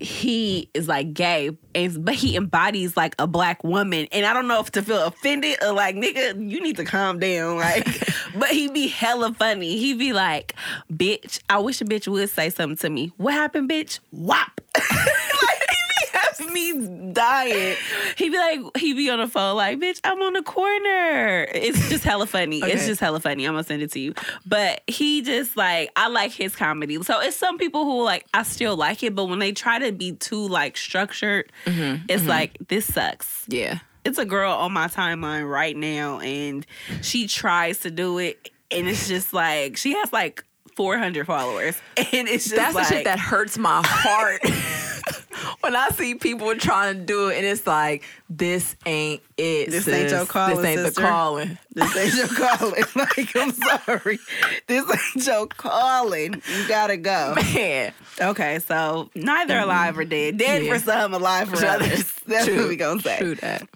[0.00, 4.48] he is like gay, and but he embodies like a black woman, and I don't
[4.48, 7.86] know if to feel offended or like nigga, you need to calm down, like.
[8.38, 9.76] but he be hella funny.
[9.78, 10.54] He be like,
[10.92, 13.12] "Bitch, I wish a bitch would say something to me.
[13.16, 14.00] What happened, bitch?
[14.10, 17.76] Whop." like he be having me dying.
[18.16, 21.88] He'd be like, he'd be on the phone like, "Bitch, I'm on the corner." It's
[21.88, 22.60] just hella funny.
[22.60, 23.44] It's just hella funny.
[23.44, 24.14] I'm gonna send it to you.
[24.46, 27.02] But he just like I like his comedy.
[27.02, 29.92] So it's some people who like I still like it, but when they try to
[29.92, 32.04] be too like structured, mm-hmm.
[32.08, 32.28] it's mm-hmm.
[32.28, 33.44] like this sucks.
[33.48, 33.78] Yeah.
[34.04, 36.66] It's a girl on my timeline right now, and
[37.00, 40.44] she tries to do it, and it's just like she has like
[40.76, 44.40] 400 followers, and it's just That's like the shit that hurts my heart.
[45.60, 49.70] when I see people trying to do it and it's like, this ain't it.
[49.70, 49.94] This sis.
[49.94, 51.00] ain't your calling, This ain't sister.
[51.00, 51.58] the calling.
[51.72, 52.84] This ain't your calling.
[52.94, 54.18] Like, I'm sorry.
[54.66, 56.34] This ain't your calling.
[56.34, 57.34] You gotta go.
[57.36, 57.92] Man.
[58.20, 59.64] Okay, so neither mm-hmm.
[59.64, 60.36] alive or dead.
[60.36, 60.72] Dead Yeah.
[60.72, 62.12] for some, alive for others.
[62.26, 62.60] That's True.
[62.60, 63.18] what we gonna say.
[63.18, 63.66] True that.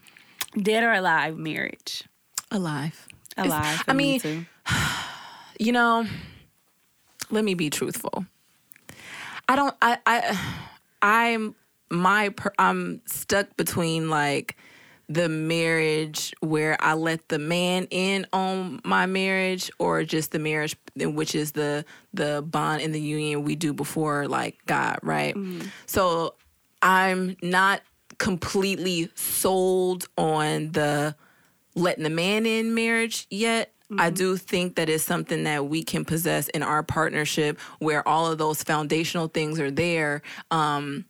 [0.61, 2.05] Dead or alive marriage.
[2.51, 3.07] Alive.
[3.37, 3.85] Alive.
[3.87, 4.47] I me mean, too.
[5.61, 6.07] you know,
[7.31, 8.27] let me be truthful.
[9.49, 9.75] I don't.
[9.81, 9.99] I.
[10.07, 10.41] I.
[11.01, 11.55] I'm
[11.91, 12.35] my.
[12.59, 14.57] I'm stuck between like
[15.09, 20.77] the marriage where I let the man in on my marriage, or just the marriage,
[20.97, 25.35] which is the the bond and the union we do before like God, right?
[25.35, 25.69] Mm-hmm.
[25.87, 26.35] So
[26.83, 27.83] I'm not
[28.19, 31.15] completely sold on the
[31.75, 33.73] letting the man in marriage yet.
[33.97, 38.31] I do think that it's something that we can possess in our partnership where all
[38.31, 40.23] of those foundational things are there.
[40.51, 41.07] Um,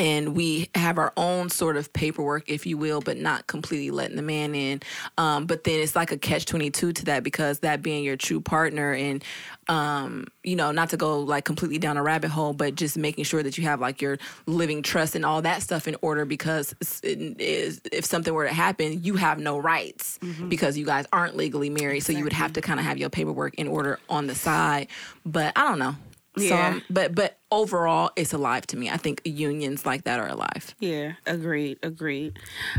[0.00, 4.16] and we have our own sort of paperwork, if you will, but not completely letting
[4.16, 4.80] the man in.
[5.18, 8.40] Um, but then it's like a catch 22 to that because that being your true
[8.40, 9.22] partner and,
[9.68, 13.24] um, you know, not to go like completely down a rabbit hole, but just making
[13.24, 16.74] sure that you have like your living trust and all that stuff in order because
[17.02, 21.68] it's- if something were to happen, you have no rights because you guys aren't legally
[21.68, 22.00] married.
[22.00, 24.88] So you would have to kind of have your paperwork in order on the side.
[25.26, 25.94] But I don't know.
[26.38, 26.78] So, Yeah.
[26.88, 28.88] but but overall, it's alive to me.
[28.88, 30.74] I think unions like that are alive.
[30.78, 32.38] Yeah, agreed, agreed.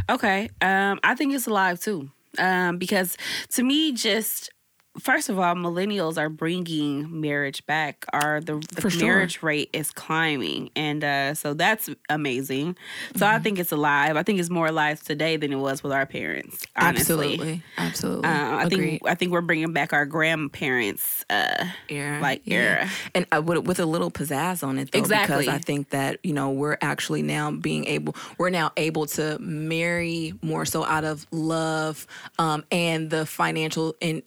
[0.09, 3.17] Okay, um, I think it's alive too, um, because
[3.49, 4.49] to me, just
[4.99, 8.05] first of all, millennials are bringing marriage back.
[8.13, 9.07] Are the, the For sure.
[9.07, 12.75] marriage rate is climbing, and uh, so that's amazing.
[13.15, 14.17] So I think it's alive.
[14.17, 16.65] I think it's more alive today than it was with our parents.
[16.75, 17.01] Honestly.
[17.33, 18.29] Absolutely, absolutely.
[18.29, 18.79] Uh, I Agreed.
[18.89, 22.89] think I think we're bringing back our grandparents' uh, era, like era.
[23.15, 25.37] and uh, with, with a little pizzazz on it, though, Exactly.
[25.37, 29.37] Because I think that you know we're actually now being able, we're now able to
[29.39, 32.07] marry more so out of love,
[32.39, 34.21] um, and the financial and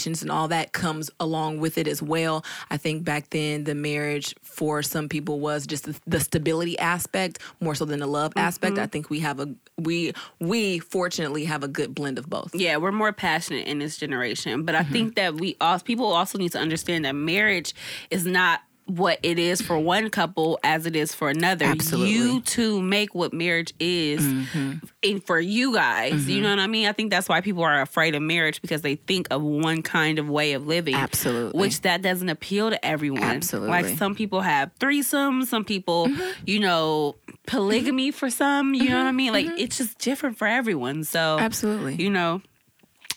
[0.00, 2.44] obligations and all that comes along with it as well.
[2.70, 7.38] I think back then the marriage for some people was just the, the stability aspect
[7.60, 8.74] more so than the love aspect.
[8.74, 8.82] Mm-hmm.
[8.82, 12.54] I think we have a we we fortunately have a good blend of both.
[12.54, 14.92] Yeah, we're more passionate in this generation, but I Mm-hmm.
[14.92, 17.74] think that we all people also need to understand that marriage
[18.10, 18.60] is not
[18.96, 21.64] what it is for one couple as it is for another.
[21.64, 22.12] Absolutely.
[22.12, 24.78] You two make what marriage is mm-hmm.
[25.02, 26.28] and for you guys.
[26.28, 26.42] You mm-hmm.
[26.42, 26.86] know what I mean?
[26.86, 30.18] I think that's why people are afraid of marriage because they think of one kind
[30.18, 30.94] of way of living.
[30.94, 31.58] Absolutely.
[31.58, 33.22] Which that doesn't appeal to everyone.
[33.22, 33.70] Absolutely.
[33.70, 36.42] Like some people have threesomes, some people, mm-hmm.
[36.46, 39.32] you know, polygamy for some, you know what I mean?
[39.32, 41.04] Like it's just different for everyone.
[41.04, 41.94] So Absolutely.
[41.96, 42.42] you know,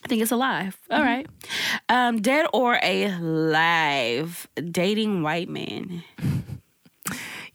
[0.04, 0.78] I think it's alive.
[0.92, 1.26] All right.
[1.90, 6.04] Um, dead or alive, dating white men.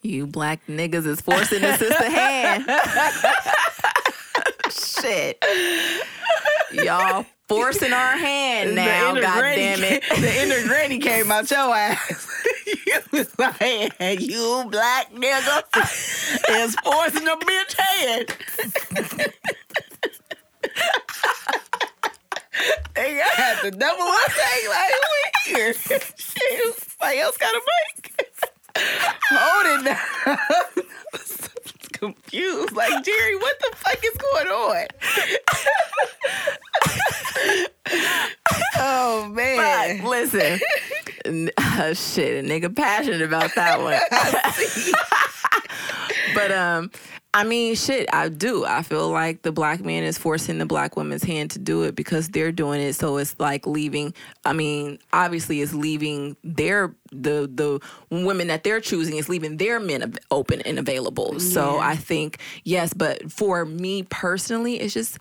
[0.01, 2.65] You black niggas is forcing the sister hand.
[4.71, 5.45] Shit.
[6.73, 10.03] Y'all forcing our hand now, god damn it.
[10.09, 12.29] The inner granny came out your ass.
[12.87, 15.65] you was like, you black nigga
[16.51, 19.33] is forcing a bitch hand.
[22.95, 24.93] They had the number one thing like
[25.47, 25.73] we here.
[25.75, 28.13] Shit, somebody else got a mic.
[29.31, 30.01] Hold it now.
[31.93, 34.87] Confused, like Jerry, what the fuck is going on?
[38.77, 40.05] oh man.
[40.05, 40.61] Listen,
[41.57, 43.99] uh, shit, a nigga passionate about that one.
[46.35, 46.91] but um,
[47.35, 48.65] I mean, shit, I do.
[48.65, 51.95] I feel like the black man is forcing the black woman's hand to do it
[51.95, 52.95] because they're doing it.
[52.95, 54.15] So it's like leaving.
[54.47, 59.79] I mean, obviously, it's leaving their the the women that they're choosing is leaving their
[59.79, 61.39] men open and available.
[61.39, 65.19] So I think yes, but for me personally, it's just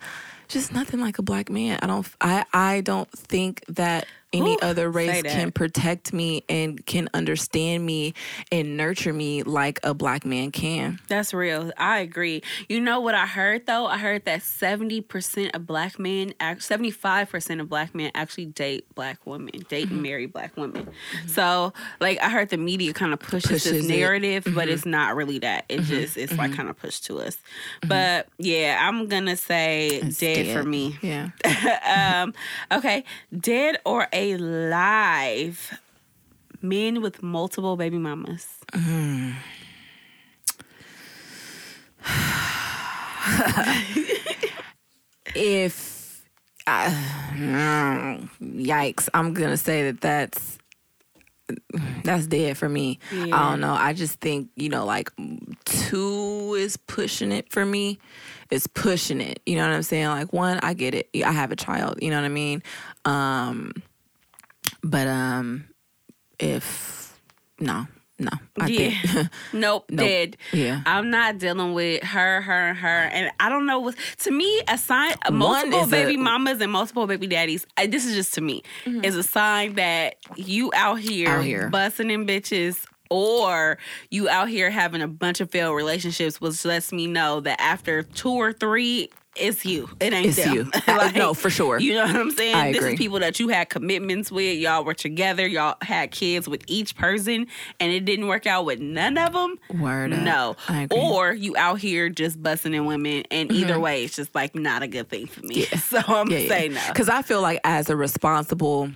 [0.47, 1.77] just nothing like a black man.
[1.81, 2.07] I don't.
[2.21, 4.05] I I don't think that
[4.38, 8.13] any Ooh, other race can protect me and can understand me
[8.52, 11.00] and nurture me like a black man can.
[11.08, 11.71] That's real.
[11.78, 12.43] I agree.
[12.69, 13.86] You know what I heard though?
[13.88, 18.45] I heard that seventy percent of black men, seventy five percent of black men actually
[18.45, 19.93] date black women, date Mm-hmm.
[19.93, 20.89] and marry black women.
[21.28, 21.71] So,
[22.02, 23.89] like, I heard the media kind of pushes, Pushes this it.
[23.89, 24.00] Mm-hmm.
[24.00, 25.65] narrative, but it's not really that.
[25.69, 27.38] It just it's like kind of pushed to us.
[27.88, 30.97] But yeah, I'm gonna say It's dead, for me.
[31.02, 31.30] Yeah.
[32.23, 32.34] um,
[32.71, 33.04] okay,
[33.39, 35.79] dead or alive?
[36.61, 38.47] Men with multiple baby mamas.
[45.35, 46.25] if
[46.65, 46.89] uh,
[48.41, 50.57] yikes, I'm gonna say that that's
[52.03, 52.99] that's dead for me.
[53.11, 53.73] I don't know.
[53.73, 55.11] I just think you know, like
[55.65, 57.99] two is pushing it for me.
[58.49, 59.41] It's pushing it.
[59.45, 60.07] You know what I'm saying?
[60.07, 61.09] Like one, I get it.
[61.25, 61.99] I have a child.
[62.01, 62.63] You know what I mean?
[63.05, 63.73] Um,
[64.83, 65.65] but um,
[66.39, 67.19] if
[67.59, 67.87] no,
[68.19, 68.89] no, I yeah.
[69.01, 69.99] think nope, Nope.
[69.99, 70.37] dead.
[70.53, 70.81] Yeah.
[70.85, 72.87] I'm not dealing with her, her, and her.
[72.87, 77.07] And I don't know what to me a sign multiple baby a- mamas and multiple
[77.07, 77.65] baby daddies.
[77.77, 81.39] uh, This is just to me is a sign that you out here, Mm-hmm.
[81.39, 81.69] Out here.
[81.69, 82.83] busting in bitches.
[83.09, 83.77] Or
[84.11, 88.03] you out here having a bunch of failed relationships, which lets me know that after
[88.03, 89.09] two or three,
[89.39, 89.89] it's you.
[90.00, 90.54] It ain't It's them.
[90.54, 90.71] you.
[90.88, 91.80] I- no, for sure.
[91.80, 92.56] You know what I'm saying?
[92.56, 92.93] I This agree.
[92.93, 94.58] is people that you had commitments with.
[94.58, 95.47] Y'all were together.
[95.47, 97.47] Y'all had kids with each person,
[97.80, 99.58] and it didn't work out with none of them.
[99.80, 100.12] Word.
[100.12, 100.56] No.
[100.91, 103.58] Or you out here just busting in women, and mm-hmm.
[103.60, 105.62] either way, it's just like not a good thing for me.
[105.71, 105.78] Yeah.
[105.88, 106.82] So I'm gonna say no.
[106.89, 108.91] Because I feel like as a responsible,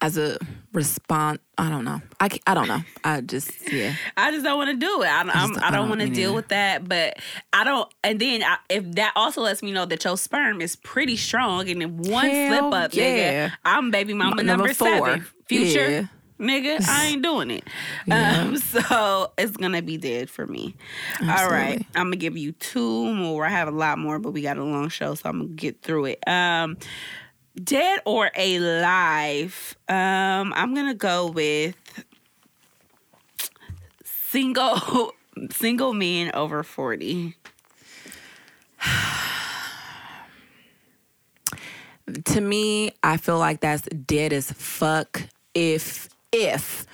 [0.00, 0.38] as a
[0.72, 2.00] response, I don't know.
[2.20, 2.80] I, I don't know.
[3.02, 3.94] I just yeah.
[4.16, 5.08] I just don't want to do it.
[5.08, 6.88] I, don't- I'm, I I don't don't want to deal with that.
[6.88, 7.18] But
[7.52, 7.92] I don't.
[8.04, 11.68] And then I, if that also lets me know that your sperm is pretty strong,
[11.68, 13.48] and if one Hell slip up, yeah.
[13.48, 14.88] nigga, I'm baby mama number, number four.
[15.06, 15.26] seven.
[15.46, 15.90] Future.
[15.90, 16.06] Yeah.
[16.38, 17.64] Nigga, I ain't doing it.
[18.08, 20.76] Um, so it's gonna be dead for me.
[21.20, 23.44] All right, I'm gonna give you two more.
[23.44, 25.82] I have a lot more, but we got a long show, so I'm gonna get
[25.82, 26.28] through it.
[26.28, 26.76] Um,
[27.58, 29.76] dead or alive?
[29.88, 31.74] Um, I'm gonna go with
[34.04, 35.14] single
[35.50, 37.34] single men over 40.
[42.24, 45.22] to me, I feel like that's dead as fuck
[45.54, 46.86] if if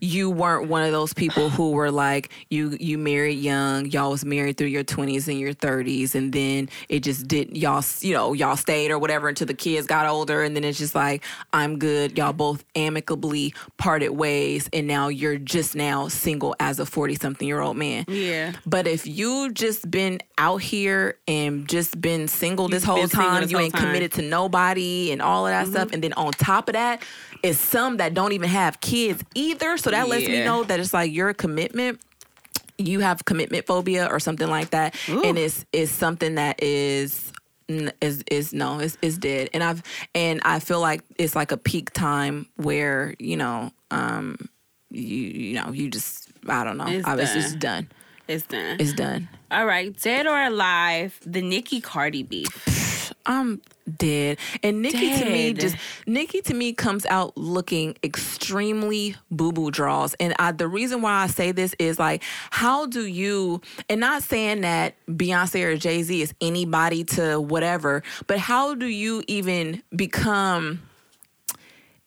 [0.00, 4.24] you weren't one of those people who were like you you married young y'all was
[4.24, 8.32] married through your 20s and your 30s and then it just didn't y'all you know
[8.32, 11.78] y'all stayed or whatever until the kids got older and then it's just like i'm
[11.78, 17.14] good y'all both amicably parted ways and now you're just now single as a 40
[17.14, 18.52] something year old man Yeah.
[18.66, 23.42] but if you just been out here and just been single this You've whole time
[23.42, 23.82] this you whole ain't time.
[23.82, 23.88] Mm-hmm.
[23.90, 27.02] committed to nobody and all of that stuff and then on top of that
[27.42, 30.44] it's some that don't even have kids either so that lets me Yeah.
[30.44, 32.00] know that it's like your commitment
[32.78, 37.32] you have commitment phobia or something like that and it's it's something that is
[37.68, 39.82] n- is is no is is dead and i've
[40.14, 44.36] and i feel like it's like a peak time where you know um
[44.90, 47.42] you you know you just i don't know It's I, it's done.
[47.42, 47.88] just done
[48.26, 48.76] It's done.
[48.80, 53.12] it's done All right, dead or alive, the Nicki Cardi beef.
[53.26, 53.60] I'm
[53.98, 54.38] dead.
[54.62, 60.14] And Nicki to me just Nicki to me comes out looking extremely boo boo draws.
[60.14, 63.60] And I, the reason why I say this is like, how do you?
[63.88, 68.86] And not saying that Beyonce or Jay Z is anybody to whatever, but how do
[68.86, 70.82] you even become?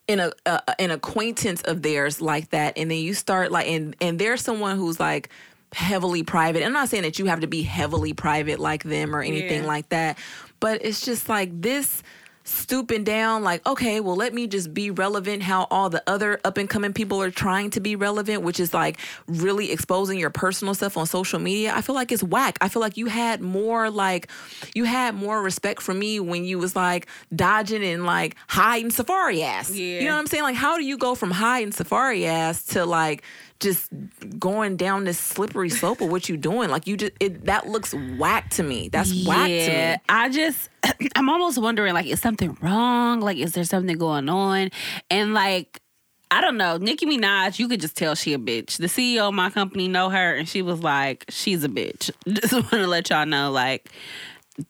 [0.07, 3.93] in a, a an acquaintance of theirs like that and then you start like and
[3.99, 5.27] and there's someone who's like
[5.73, 9.21] heavily private i'm not saying that you have to be heavily private like them or
[9.21, 9.67] anything Yeah.
[9.67, 10.17] like that
[10.59, 12.03] but it's just like this
[12.43, 16.55] stooping down like okay well let me just be relevant how all the other up
[16.55, 20.73] and coming people are trying to be relevant which is like really exposing your personal
[20.73, 22.57] stuff on social media i feel like it's whack.
[22.61, 24.29] I feel like you had more like
[24.73, 29.41] you had more respect for me when you was like dodging and like hiding Safaree
[29.41, 29.71] ass.
[29.71, 29.99] Yeah.
[29.99, 30.43] you know what i'm saying?
[30.43, 33.23] Like how do you go from hiding Safaree ass to like
[33.59, 33.89] just
[34.37, 37.93] going down this slippery slope of what you're doing like you just it that looks
[38.17, 40.69] whack to me that's whack to me I just,
[41.15, 43.19] I'm almost wondering, like, is something wrong?
[43.19, 44.69] Like, is there something going on?
[45.09, 45.81] And like,
[46.29, 46.77] I don't know.
[46.77, 48.77] Nicki Minaj, you could just tell she a bitch.
[48.77, 52.11] The CEO of my company know her, and she was like, she's a bitch.
[52.27, 53.89] Just want to let y'all know, like,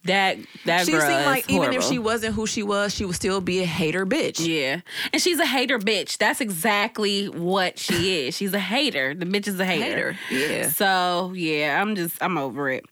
[0.04, 3.16] that that she girl seemed like even if she wasn't who she was, she would
[3.16, 4.46] still be a hater bitch.
[4.46, 4.82] Yeah.
[5.14, 6.18] And she's a hater bitch.
[6.18, 8.36] That's exactly what she is.
[8.36, 9.14] She's a hater.
[9.14, 10.12] The bitch is a hater.
[10.14, 10.70] Hater, yeah.
[10.70, 12.86] So yeah, I'm just I'm over it.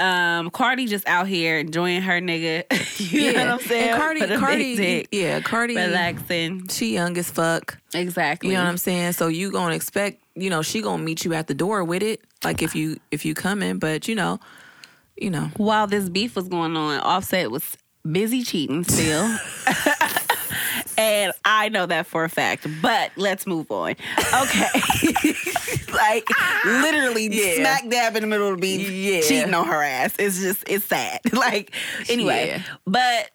[0.00, 2.64] Um Cardi just out here enjoying her nigga.
[3.12, 3.90] you know what I'm saying?
[3.90, 5.08] And Cardi, Cardi, dick.
[5.12, 6.66] yeah, Cardi, Relaxing.
[6.68, 7.78] she young as fuck.
[7.94, 8.50] Exactly.
[8.50, 9.12] You know what I'm saying?
[9.12, 12.20] So you gonna expect, you know, she gonna meet you at the door with it,
[12.44, 13.78] like if you if you coming.
[13.78, 14.40] But you know,
[15.20, 17.76] you know, While this beef was going on, Offset was
[18.10, 19.24] busy cheating still.
[20.98, 22.66] and I know that for a fact.
[22.82, 23.90] But let's move on.
[23.92, 24.68] Okay.
[25.92, 26.28] like
[26.64, 27.56] literally Yeah.
[27.56, 29.20] smack dab in the middle of the beef, Yeah.
[29.20, 30.14] cheating on her ass.
[30.18, 31.20] It's just it's sad.
[31.32, 31.74] like
[32.08, 32.48] anyway.
[32.48, 32.62] Yeah.
[32.86, 33.30] But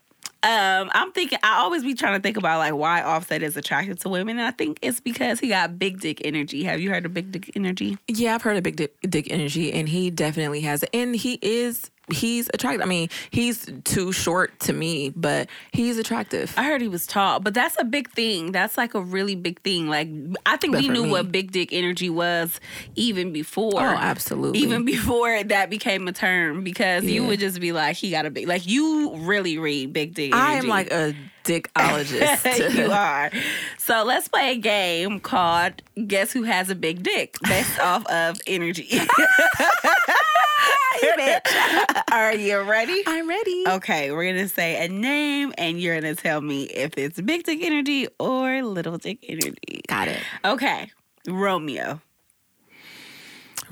[0.45, 3.99] um, I'm thinking I always be trying to think about like why Offset is attracted
[4.01, 6.63] to women, and I think it's because he got big dick energy.
[6.63, 7.97] Have you heard of big dick energy?
[8.07, 11.39] yeah, I've heard of big dick, dick energy, and he definitely has it, and he
[11.41, 12.81] is he's attractive.
[12.81, 16.53] I mean, he's too short to me, but he's attractive.
[16.57, 18.51] I heard he was tall, but that's a big thing.
[18.51, 19.87] That's like a really big thing.
[19.89, 20.09] Like
[20.45, 22.59] I think But we knew me- what big dick energy was
[22.95, 23.81] even before.
[23.81, 24.59] Oh, absolutely.
[24.59, 28.29] Even before that became a term because you would just be like, he got a
[28.29, 30.47] big like you really read big dick energy.
[30.47, 31.15] I am like a
[31.45, 32.75] dickologist.
[32.75, 33.31] you are.
[33.77, 35.73] So let's play a game called
[36.07, 38.99] Guess Who Has a Big Dick based off of energy.
[42.11, 43.03] Are you ready?
[43.05, 43.63] I'm ready.
[43.67, 47.59] Okay, we're gonna say a name and you're gonna tell me if it's big dick
[47.61, 49.81] energy or little dick energy.
[49.87, 50.21] Got it.
[50.43, 50.91] Okay,
[51.27, 52.01] Romeo.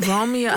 [0.08, 0.56] Romeo.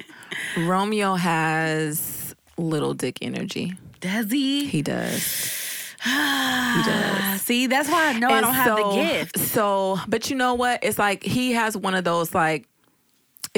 [0.58, 3.74] Romeo has little dick energy.
[4.00, 4.66] Does he?
[4.66, 5.94] He does.
[6.04, 7.42] he does.
[7.42, 9.38] See, that's why I know I don't have the gift.
[9.38, 10.80] So, but you know what?
[10.82, 12.68] It's like he has one of those like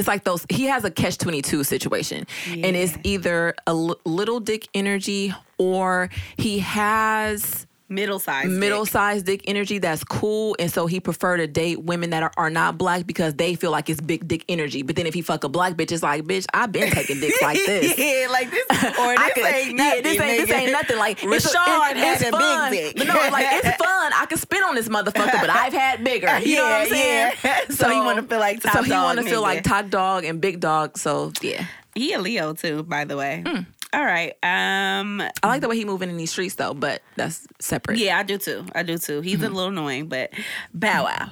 [0.01, 2.27] it's like those he has a catch 22 situation.
[2.49, 8.47] And it's either a l- little dick energy or he has Middle size.
[8.47, 12.33] middle sized dick energy that's cool and so he prefer to date women that are,
[12.37, 15.23] are not black because they feel like it's big dick energy but then if he
[15.23, 18.49] fuck a black bitch it's like bitch i've been taking dicks like this yeah, like
[18.51, 18.65] this.
[19.01, 19.97] Or this could- ain't nothing.
[19.97, 20.99] Yeah, this ain't this ain't nothing.
[20.99, 22.97] Like it's a- Rashawn has it's a big dick.
[22.97, 24.13] But no, like it's fun.
[24.15, 26.39] I can spit on this motherfucker, but I've had bigger.
[26.41, 27.33] You know what I'm Yeah, saying?
[27.45, 27.59] yeah.
[27.71, 29.43] So he wanna feel like top So he wanna feel nigga.
[29.43, 30.97] like top dog and big dog.
[30.97, 33.43] So yeah, He a Leo too, by the way.
[33.47, 33.63] Hmm.
[33.93, 34.33] All right.
[34.43, 35.21] Um.
[35.21, 37.99] I like the way he moving in these streets though, but that's separate.
[37.99, 38.65] Yeah, I do too.
[38.75, 39.21] I do too.
[39.21, 39.45] He's Mm-hmm.
[39.45, 40.31] a little annoying, but
[40.75, 41.31] Bow Wow.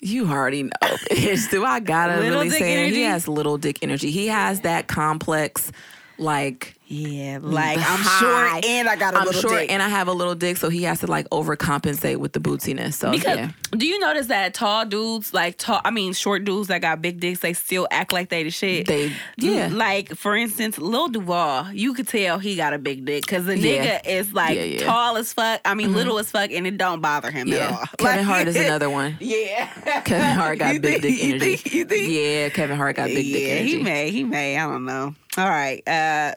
[0.00, 0.70] You already know.
[1.50, 2.96] Do I gotta Little really say energy?
[2.96, 4.10] He has little dick energy.
[4.10, 5.72] He has that complex,
[6.18, 8.20] like Yeah, like I'm high.
[8.52, 9.70] short and I got a I'm little short dick.
[9.72, 12.94] and I have a little dick, so he has to like overcompensate with the bootsiness.
[12.94, 13.50] So Because yeah.
[13.72, 17.20] do you notice that tall dudes, like tall, I mean short dudes that got big
[17.20, 18.86] dicks, they still act like they the shit.
[18.86, 19.68] They- yeah.
[19.72, 23.58] Like for instance, Lil Duval, you could tell he got a big dick because the
[23.58, 24.00] Yeah.
[24.00, 25.60] nigga is like Yeah, tall as fuck.
[25.64, 26.20] I mean little mm-hmm.
[26.20, 27.84] as fuck, and it don't bother him at all.
[27.98, 29.16] Kevin Like- Hart is another one.
[29.20, 29.66] Yeah,
[30.02, 31.56] Kevin Hart got You big think- dick you energy.
[31.56, 33.76] think- you think- Yeah, Kevin Hart got big dick energy.
[33.76, 34.56] he may, he may.
[34.56, 35.14] I don't know.
[35.36, 36.32] All right, uh,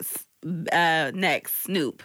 [0.71, 2.03] uh, next Snoop.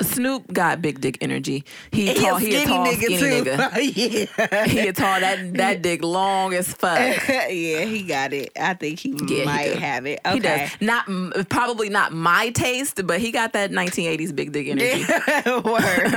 [0.00, 1.64] Snoop got big dick energy.
[1.92, 2.36] He, He tall.
[2.36, 3.50] a He a tall, nigga, skinny too.
[3.50, 4.66] nigga.
[4.70, 5.20] He a tall.
[5.20, 6.98] That that dick long as fuck.
[7.28, 8.50] yeah, he got it.
[8.58, 9.78] I think he Yeah, might do.
[9.78, 10.18] have it.
[10.24, 10.34] Okay.
[10.34, 15.02] He does not probably not my taste, but he got that 1980s big dick energy.
[15.04, 16.10] Word.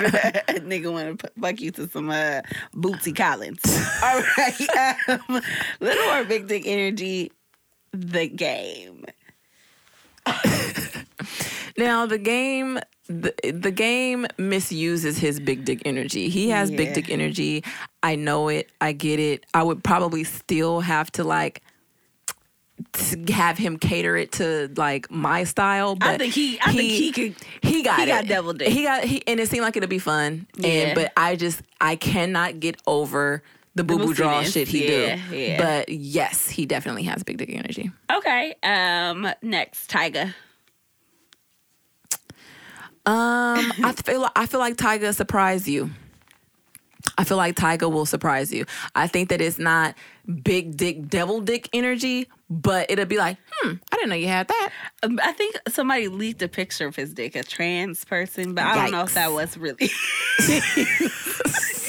[0.65, 2.41] Nigga want to fuck you to some uh,
[2.73, 3.59] Bootsy Collins.
[4.01, 4.99] All right.
[5.29, 5.41] Um,
[5.81, 7.31] little or big dick energy,
[7.91, 9.05] the game.
[11.77, 12.79] Now the game.
[13.07, 16.27] The, the game misuses his big dick energy.
[16.29, 16.77] He has Yeah.
[16.77, 17.63] big dick energy.
[18.01, 18.69] I know it.
[18.81, 19.45] I get it.
[19.53, 21.61] I would probably still have to like
[23.29, 25.95] have him cater it to like my style.
[25.95, 26.59] But I think he.
[26.61, 27.35] I think he could.
[27.61, 28.07] He got He it.
[28.07, 28.69] got devil dick.
[28.69, 30.47] He got he, and it seemed like it'd be fun.
[30.57, 30.69] Yeah.
[30.69, 33.43] And but I just I cannot get over
[33.75, 35.35] the boo boo draw shit he Yeah, do.
[35.37, 35.57] yeah.
[35.61, 37.91] But yes, he definitely has big dick energy.
[38.11, 38.55] Okay.
[38.63, 39.27] Um.
[39.41, 40.33] Next, Tyga.
[43.07, 45.91] Um, I feel I feel like Tyga surprised you.
[47.17, 48.65] I feel like Tyga will surprise you.
[48.95, 49.93] I think that it's not
[50.43, 54.47] big dick devil dick energy, but it'll be like, hmm, I didn't know you had
[54.47, 54.69] that.
[55.03, 58.75] Um, I think somebody leaked a picture of his dick, a trans person, but I
[58.75, 59.89] don't know if that was really.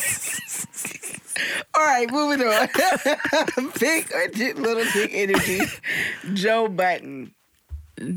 [1.75, 2.69] All right, moving on.
[3.81, 4.29] Big or
[4.61, 5.61] little dick energy.
[6.35, 7.33] Joe Budden.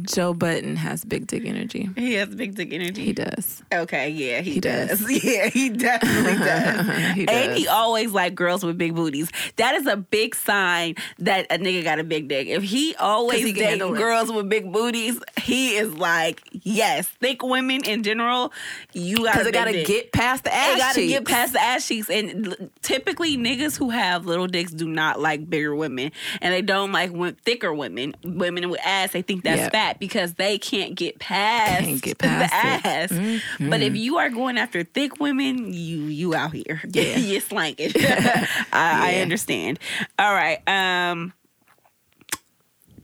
[0.01, 1.89] Joe Budden has big dick energy.
[1.95, 3.05] He has big dick energy.
[3.05, 3.63] He does.
[3.73, 4.99] Okay, yeah, he, He does.
[4.99, 5.23] does.
[5.23, 7.15] Yeah, he definitely does.
[7.15, 7.35] he does.
[7.35, 9.29] And he always like girls with big booties.
[9.55, 12.47] That is a big sign that a nigga got a big dick.
[12.47, 17.83] If he always he dating girls with big booties, he is like, yes, thick women
[17.85, 18.51] in general,
[18.93, 19.87] you got it gotta dick.
[19.87, 21.13] get past the ass gotta cheeks.
[21.13, 25.49] get past the ass cheeks, and typically niggas who have little dicks do not like
[25.49, 26.11] bigger women,
[26.41, 28.13] and they don't like wo- thicker women.
[28.23, 29.68] Women with ass, they think that's Yeah.
[29.71, 33.11] Fat because they can't get past, Can't get past the it.
[33.21, 33.39] ass.
[33.59, 37.17] But if you are going after thick women, you you out here, Yeah.
[37.17, 37.91] you're slanking.
[37.97, 39.79] I, I understand.
[40.17, 41.33] All right, um,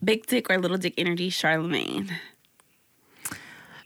[0.04, 2.12] big dick or little dick energy, Charlemagne.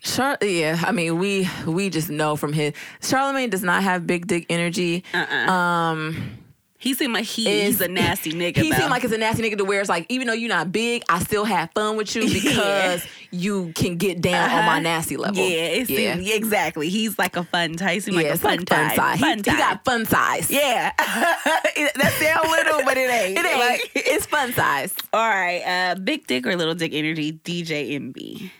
[0.01, 4.27] Char- yeah, I mean we we just know from his Charlemagne does not have big
[4.27, 5.03] dick energy.
[5.13, 5.51] Uh-uh.
[5.51, 6.38] Um,
[6.81, 8.55] He seemed like he, is- he's a nasty nigga.
[8.57, 8.77] He though.
[8.77, 11.03] seemed like it's a nasty nigga to where it's like even though you're not big,
[11.09, 14.79] I still have fun with you because you can get down on my Uh-huh.
[14.79, 15.35] nasty level.
[15.43, 16.87] Yeah, it yeah, seemed- exactly.
[16.87, 17.95] He's like a fun type.
[17.95, 18.29] He seemed yeah.
[18.29, 18.95] like a fun like fun time.
[18.95, 19.17] size.
[19.17, 20.49] He, Fun he got fun size.
[20.49, 23.37] yeah, that sounds little, but it ain't.
[23.39, 23.59] it ain't.
[23.59, 24.93] Like- it's fun size.
[25.11, 28.53] all right, uh, big dick or little dick energy, DJ Envy.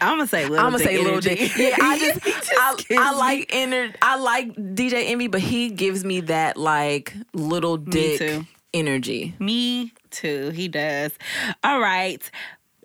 [0.00, 0.64] I'm gonna say little.
[0.64, 1.34] I'm gonna say little energy.
[1.36, 1.56] dick.
[1.56, 3.92] Yeah, I just, Just I, I like inner.
[4.02, 8.44] I like DJ Envy, but he gives me that like little dick
[8.74, 9.34] energy.
[9.38, 10.50] Me too.
[10.50, 11.12] He does.
[11.64, 12.28] All right.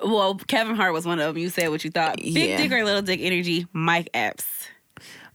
[0.04, 1.38] Well, Kevin Hart was one of them.
[1.42, 2.18] You said what you thought.
[2.18, 2.58] Big Yeah.
[2.58, 4.46] dick or little dick energy, Mike Epps.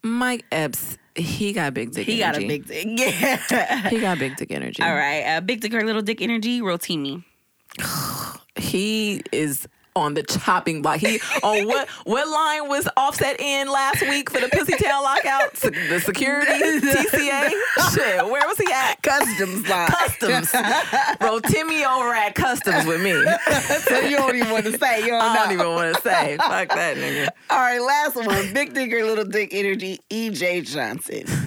[0.03, 2.07] Mike Epps, he got big dick.
[2.07, 2.87] He got a big dick.
[2.89, 3.89] Yeah.
[3.89, 4.83] He got big dick energy.
[4.83, 5.23] All right.
[5.25, 7.25] Uh, big dick or little dick energy, Rotimi.
[8.57, 9.67] he is
[9.97, 10.99] on the chopping block.
[10.99, 15.53] He on what what line was Offset in last week for the Pussy Tail lockout?
[15.55, 17.51] The security TSA.
[17.93, 19.03] Shit, where was he at?
[19.03, 19.89] Customs line.
[19.89, 20.53] Customs.
[21.19, 23.13] Bro, Timmy over at Customs with me.
[23.81, 25.01] so you don't even want to say.
[25.03, 25.43] You don't I know.
[25.45, 26.37] don't even want to say.
[26.39, 27.29] Fuck that nigga.
[27.51, 28.53] All right, last one.
[28.53, 31.25] Big dick or little dick energy, EJ Johnson.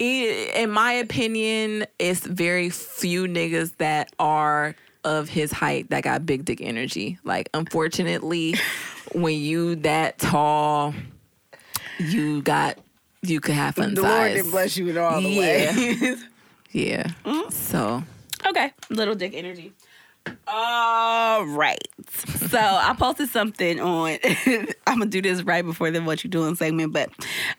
[0.00, 4.74] In my opinion, it's very few niggas that are
[5.04, 7.18] of his height that got big dick energy.
[7.22, 8.54] Like, unfortunately,
[9.12, 10.94] when you that tall,
[11.98, 12.78] you got
[13.22, 15.76] you could have fun The Lord didn't bless you in all the Yeah.
[15.78, 16.16] way.
[16.72, 17.08] Yeah.
[17.24, 17.50] Mm-hmm.
[17.50, 18.02] So
[18.46, 19.72] okay, little dick energy.
[20.46, 21.86] All right.
[22.48, 24.18] So I posted something on.
[24.86, 27.10] I'm gonna do this right before the what you doing segment, but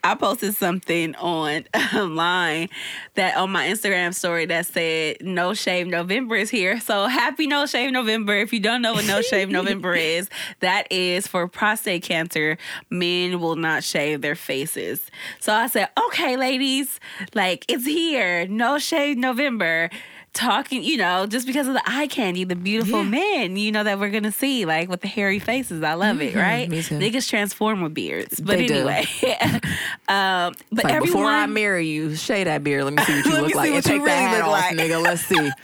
[0.03, 2.69] I posted something on um, online
[3.15, 6.80] that on my Instagram story that said No Shave November is here.
[6.80, 8.36] So happy No Shave November.
[8.36, 12.57] If you don't know what No Shave November is, that is for prostate cancer.
[12.89, 15.01] Men will not shave their faces.
[15.39, 16.99] So I said, okay, ladies,
[17.34, 18.47] like it's here.
[18.47, 19.89] No Shave November
[20.34, 23.99] talking, you know, just because of the eye candy, the beautiful men, you know, that
[23.99, 25.84] we're gonna see, like with the hairy faces.
[25.84, 26.69] I love it, right?
[26.69, 28.39] Niggas transform with beards.
[28.39, 29.05] But They anyway.
[30.07, 32.86] um but Like everyone before I marry you, shade that beard.
[32.86, 33.71] Let me see what you look like.
[33.71, 34.77] and take that hat off, like.
[34.77, 35.01] nigga.
[35.03, 35.36] Let's see.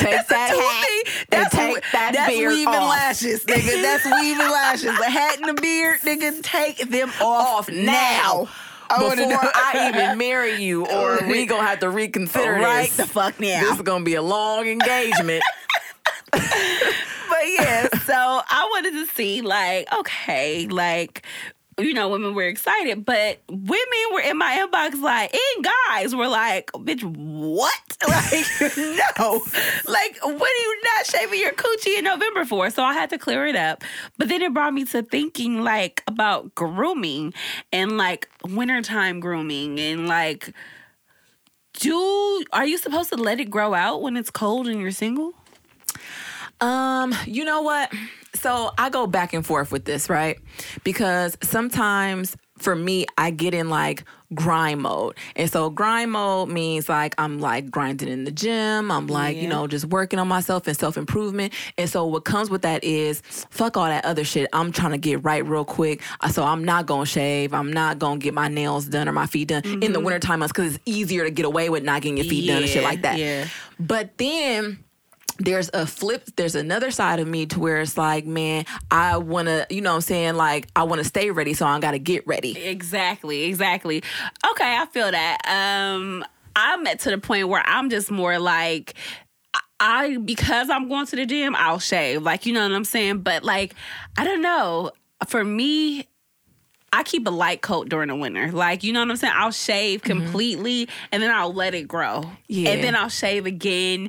[0.00, 2.90] Take that Two hat things- and That's, take that that's beard weaving off.
[2.90, 3.80] lashes, nigga.
[3.82, 4.98] That's weaving lashes.
[4.98, 6.42] The hat and the beard, nigga.
[6.42, 8.48] Take them off, off now.
[8.90, 12.96] I Before know- I even marry you, or we gonna have to reconsider right this.
[12.96, 13.60] the fuck now.
[13.60, 15.42] This is gonna be a long engagement.
[16.32, 16.42] but
[17.58, 21.24] yeah, so I wanted to see like, okay, like
[21.78, 26.28] you know, women were excited, but women were in my inbox like, and guys were
[26.28, 27.72] like, bitch, what?
[28.08, 29.40] Like, no.
[29.86, 32.70] Like, what are you not shaving your coochie in November for?
[32.70, 33.82] So I had to clear it up.
[34.18, 37.34] But then it brought me to thinking like about grooming
[37.72, 40.54] and like wintertime grooming and like
[41.74, 45.34] do are you supposed to let it grow out when it's cold and you're single?
[46.60, 47.92] Um, you know what?
[48.40, 50.38] So I go back and forth with this, right?
[50.84, 54.02] Because sometimes for me, I get in like
[54.34, 55.16] grind mode.
[55.36, 58.90] And so grind mode means like I'm like grinding in the gym.
[58.90, 61.52] I'm like, you know, just working on myself and self improvement.
[61.76, 63.20] And so what comes with that is
[63.50, 64.48] fuck all that other shit.
[64.52, 66.02] I'm trying to get right real quick.
[66.20, 67.54] Uh, So I'm not gonna shave.
[67.54, 70.52] I'm not gonna get my nails done or my feet done in the wintertime months
[70.52, 73.02] because it's easier to get away with not getting your feet done and shit like
[73.02, 73.18] that.
[73.18, 73.46] yeah.
[73.78, 74.82] But then
[75.38, 79.46] there's a flip there's another side of me to where it's like man i want
[79.46, 81.98] to you know what i'm saying like i want to stay ready so i gotta
[81.98, 84.02] get ready Exactly, exactly.
[84.50, 85.38] Okay, I feel that.
[85.46, 86.24] Um,
[86.56, 88.94] I'm at to the point where I'm just more like
[89.80, 92.22] I because I'm going to the gym, I'll shave.
[92.22, 93.18] Like, you know what I'm saying?
[93.18, 93.74] But like,
[94.16, 94.92] I don't know.
[95.26, 96.08] For me,
[96.92, 98.50] I keep a light coat during the winter.
[98.50, 99.34] Like, you know what I'm saying?
[99.36, 102.20] I'll shave completely and then I'll let it grow.
[102.22, 102.30] Mm-hmm.
[102.48, 102.70] Yeah.
[102.70, 104.08] And then I'll shave again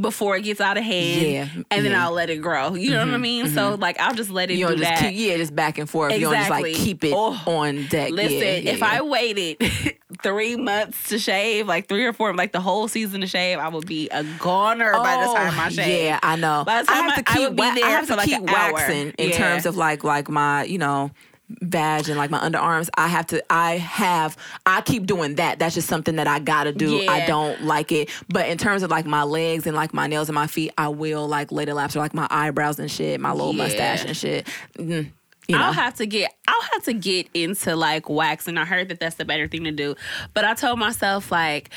[0.00, 1.22] before it gets out of hand.
[1.22, 2.04] Yeah, And then yeah.
[2.06, 2.74] I'll let it grow.
[2.74, 3.48] You know what I mean?
[3.48, 5.00] So like I'll just let it you do that.
[5.00, 6.84] keep yeah just back and forth you don't just like Exactly.
[6.86, 8.82] keep it Oh, on deck Listen, Yeah, yeah, if.
[8.82, 9.58] I waited
[10.22, 13.68] three months to shave, like three or four, like the whole season to shave, I
[13.68, 16.04] would be a goner by the Oh, time I shave.
[16.04, 16.64] Yeah, I know.
[16.64, 18.16] By the I have to I- I keep would be wa- there I have to
[18.16, 18.72] like keep an hour.
[18.72, 21.10] waxing in terms of like like my you know
[21.60, 24.36] vag and like my underarms i have to i have
[24.66, 28.10] i keep doing that that's just something that i gotta do i don't like it
[28.28, 30.88] but in terms of like my legs and like my nails and my feet i
[30.88, 33.62] will like let it lapse or like my eyebrows and shit my little Yeah.
[33.64, 34.46] mustache and shit
[34.76, 35.10] mm,
[35.48, 38.56] you know I'll have to get I'll have to get into like waxing.
[38.56, 39.94] I heard that that's the better thing to do.
[40.32, 41.68] But I told myself like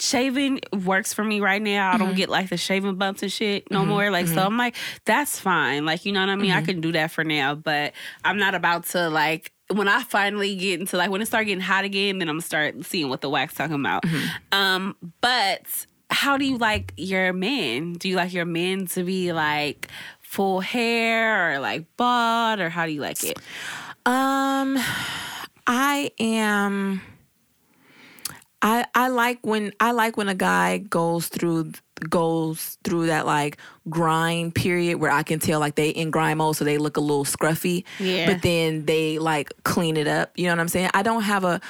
[0.00, 1.88] shaving works for me right now.
[1.90, 2.04] I Mm-hmm.
[2.04, 4.10] don't get like the shaving bumps and shit no more.
[4.10, 4.74] Like so I'm like,
[5.04, 5.84] that's fine.
[5.84, 6.50] Like, you know what I mean?
[6.50, 6.58] Mm-hmm.
[6.58, 7.54] I can do that for now.
[7.54, 7.92] But
[8.24, 11.60] I'm not about to like when I finally get into like when it start getting
[11.62, 14.02] hot again, then I'm gonna start seeing what the wax talking about.
[14.02, 14.28] Mm-hmm.
[14.58, 15.62] Um, but
[16.10, 17.92] how do you like your men?
[17.92, 19.88] Do you like your men to be like
[20.20, 23.38] full hair or like bald or how do you like it?
[24.06, 24.76] Um,
[25.66, 27.00] I am.
[28.62, 31.72] I I like when I like when a guy goes through
[32.08, 33.58] goes through that like
[33.88, 37.00] grind period where I can tell like they in grind mode so they look a
[37.00, 37.84] little scruffy.
[37.98, 38.26] Yeah.
[38.26, 40.32] But then they like clean it up.
[40.36, 40.90] You know what I'm saying?
[40.94, 41.60] I don't have a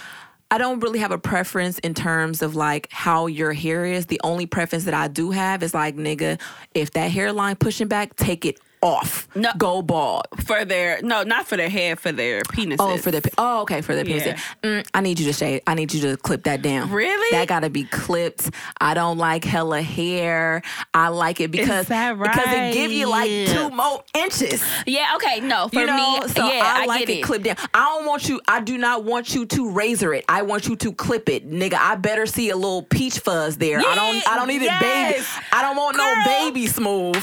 [0.52, 4.06] I don't really have a preference in terms of like how your hair is.
[4.06, 6.40] The only preference that I do have is like nigga,
[6.74, 9.28] if that hairline pushing back, take it off.
[9.34, 9.50] No.
[9.58, 10.26] Go bald.
[10.44, 12.76] For their no, not for their head, for their penises.
[12.78, 14.26] Oh, for the oh, okay, for the penis.
[14.26, 14.38] Yeah.
[14.62, 15.62] Mm, I need you to shave.
[15.66, 16.90] I need you to clip that down.
[16.90, 17.36] Really?
[17.36, 18.50] That got to be clipped.
[18.80, 20.62] I don't like hella hair.
[20.94, 23.48] I like it because that because it give you like right?
[23.48, 24.64] two more inches.
[24.86, 27.22] Yeah, okay, no, for You know, me, so yeah, I, I, like it, it.
[27.22, 27.56] clipped down.
[27.74, 28.40] I don't want you.
[28.48, 30.24] I do not want you to razor it.
[30.28, 31.74] I want you to clip it, nigga.
[31.74, 33.78] I better see a little peach fuzz there.
[33.78, 34.28] I don't.
[34.28, 35.24] I don't need it baby.
[35.52, 36.06] I don't want Girl.
[36.06, 37.16] no baby smooth.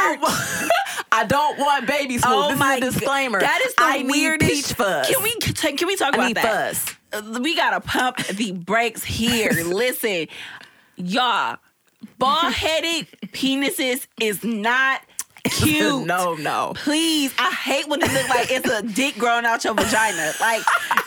[0.00, 0.70] Want-
[1.12, 2.32] I don't want baby smooth.
[2.34, 3.40] Oh this my is a disclaimer.
[3.40, 4.50] That is the I need weirdest.
[4.50, 5.08] peach fuzz.
[5.08, 6.74] Can we can, can we talk I about need that?
[6.76, 6.96] fuzz.
[7.12, 9.50] Uh, We gotta pump the brakes here.
[9.64, 10.28] Listen,
[10.96, 11.56] y'all,
[12.18, 15.00] bald headed penises is not
[15.44, 16.06] cute.
[16.06, 16.72] no, no.
[16.76, 20.32] Please, I hate when it looks like it's a dick growing out your vagina.
[20.40, 20.62] Like,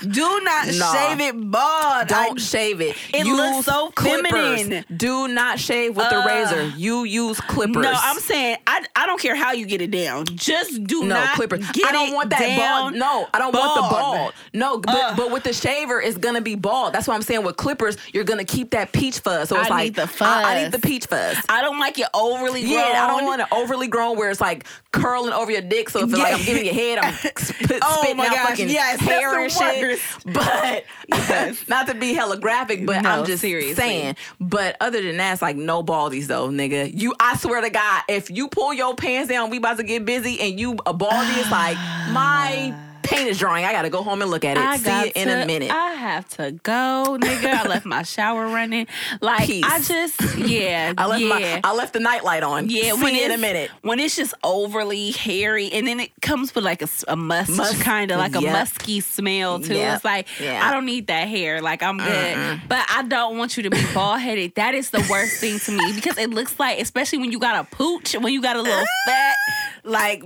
[0.09, 0.93] do not Nah.
[0.93, 2.07] shave it bald.
[2.07, 2.95] Don't I- shave it.
[3.13, 4.31] It use looks so clippers.
[4.31, 4.85] feminine.
[4.95, 6.73] Do not shave with the Uh, razor.
[6.77, 7.83] You use clippers.
[7.83, 10.25] No, I'm saying I, I don't care how you get it down.
[10.25, 11.69] Just do no not clippers.
[11.71, 12.93] Get I don't want that bald.
[12.95, 14.17] No, I don't want the bald.
[14.17, 14.33] bald.
[14.53, 15.13] No, but, Ugh.
[15.17, 16.93] but with the shaver, it's gonna be bald.
[16.93, 17.43] That's what I'm saying.
[17.43, 19.49] With clippers, you're gonna keep that peach fuzz.
[19.49, 21.37] So it's I like need the I, I need the peach fuzz.
[21.49, 22.73] I don't like it overly grown.
[22.73, 25.89] Yeah, I don't want it overly grown where it's like curling over your dick.
[25.89, 26.97] So it feels like I'm giving you head.
[26.99, 29.99] I'm sp- Oh spitting my out gosh, fucking yes, hair and shit.
[30.25, 31.67] But Yes.
[31.67, 33.73] not to be hella graphic, but No, I'm just seriously.
[33.75, 34.15] saying.
[34.39, 36.91] But other than that, it's like no baldies though, nigga.
[36.93, 40.05] You, I swear to God, if you pull your pants down, we about to get
[40.05, 41.77] busy, and you a baldy, it's like
[42.11, 42.73] my
[43.15, 43.65] paint is drying.
[43.65, 44.63] I gotta go home and look at it.
[44.63, 45.71] I See it in to- a minute.
[45.71, 47.45] I have to go, nigga.
[47.53, 48.87] I left my shower running.
[49.21, 49.63] Like Peace.
[49.65, 51.29] I just, yeah, I left yeah.
[51.29, 52.69] my I left the nightlight on.
[52.69, 53.69] Yeah, See when it in a minute.
[53.81, 57.81] When it's just overly hairy, and then it comes with like a, a musk, Musk,
[57.81, 59.75] kind of like a musky smell too.
[59.75, 60.27] Yep, It's like.
[60.41, 61.61] I don't need that hair.
[61.61, 64.55] Like I'm good, but I don't want you to be bald headed.
[64.55, 67.65] That is the worst thing to me because it looks like, especially when you got
[67.65, 69.35] a pooch, when you got a little fat
[69.83, 70.23] like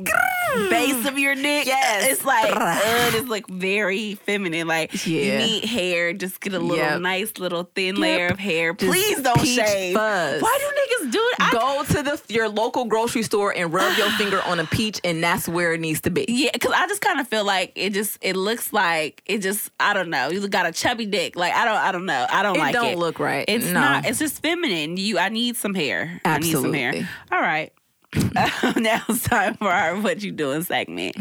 [0.70, 1.66] base of your dick.
[1.68, 2.12] Yes.
[2.12, 2.80] it's like uh,
[3.14, 4.68] it's like very feminine.
[4.68, 7.01] Like you need hair, just get a little Yep.
[7.01, 8.74] nice little thin layer of hair.
[8.74, 9.95] Just Please don't shave.
[9.95, 10.41] fuzz.
[10.41, 11.36] Why do niggas do it?
[11.39, 14.99] I Go to the your local grocery store and rub your finger on a peach,
[15.03, 16.26] and that's where it needs to be.
[16.28, 19.70] Yeah, because I just kind of feel like it just it looks like it just
[19.80, 20.30] I don't know.
[20.30, 21.36] You got a chubby dick.
[21.36, 22.26] Like I don't I don't know.
[22.30, 22.97] I don't like It like don't it.
[22.99, 23.45] look right.
[23.47, 23.74] It's No.
[23.74, 24.05] not.
[24.05, 24.97] It's just feminine.
[24.97, 26.22] You I need some hair.
[26.24, 26.89] I need some hair.
[26.89, 27.08] Absolutely.
[27.32, 27.74] All right.
[28.78, 31.15] now it's time for our what you doing segment.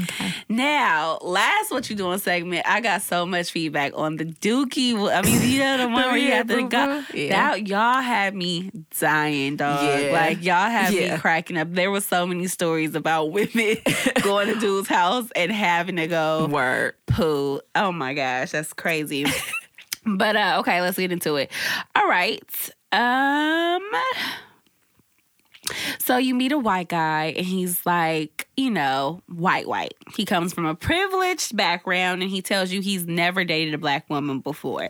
[0.49, 4.95] Now, last what you doing segment, I got so much feedback on the Dookie.
[5.13, 7.03] I mean, you know the one where you have to go.
[7.15, 7.31] Yeah.
[7.31, 9.83] That y'all had me dying, dog.
[9.83, 10.13] Yeah.
[10.13, 11.15] Like y'all had Yeah.
[11.15, 11.73] me cracking up.
[11.73, 13.77] There were so many stories about women
[14.23, 16.95] going to dude's house and having to go Word.
[17.07, 17.61] poo.
[17.75, 19.27] Oh my gosh, that's crazy.
[20.05, 21.51] but uh okay, let's get into it.
[21.95, 22.43] All right.
[22.93, 23.83] Um
[25.99, 29.95] so you meet a white guy and he's like, you know, white white.
[30.15, 34.09] He comes from a privileged background and he tells you he's never dated a black
[34.09, 34.89] woman before.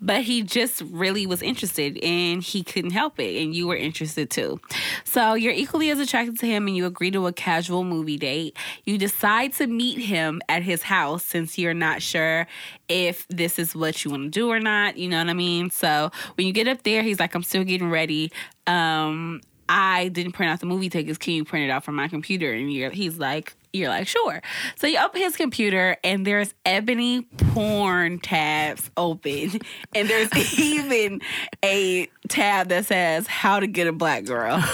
[0.00, 4.30] But he just really was interested and he couldn't help it and you were interested
[4.30, 4.60] too.
[5.04, 8.56] So you're equally as attracted to him and you agree to a casual movie date.
[8.84, 12.46] You decide to meet him at his house since you're not sure
[12.88, 15.70] if this is what you want to do or not, you know what I mean?
[15.70, 18.32] So when you get up there, he's like I'm still getting ready.
[18.66, 19.40] Um
[19.74, 21.16] I didn't print out the movie tickets.
[21.16, 22.52] Can you print it out from my computer?
[22.52, 24.42] And he's like, you're like, sure.
[24.76, 29.60] So you open his computer and there's ebony porn tabs open.
[29.94, 31.20] And there's even
[31.64, 34.60] a tab that says how to get a black girl.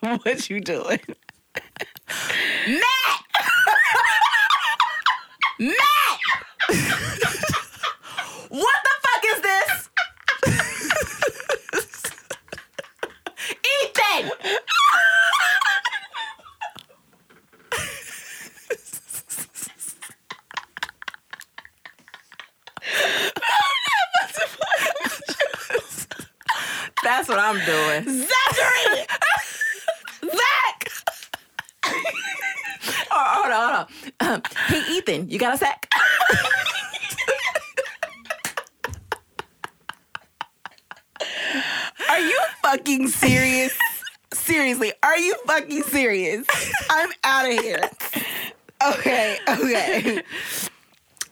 [0.00, 1.00] what you doing?
[2.66, 3.20] Matt!
[5.58, 5.76] Matt!
[8.48, 8.95] what the
[13.82, 14.30] Ethan!
[27.02, 28.02] That's what I'm doing.
[28.04, 29.06] Zachary!
[30.24, 30.90] Zach!
[33.12, 33.88] oh, hold on, hold
[34.20, 34.34] on.
[34.34, 35.88] Um, hey, Ethan, you got a sack?
[42.08, 42.40] Are you
[42.86, 43.76] fucking serious?
[44.32, 46.46] Seriously, are you fucking serious?
[46.88, 47.90] I'm out of here.
[48.88, 50.22] Okay, okay.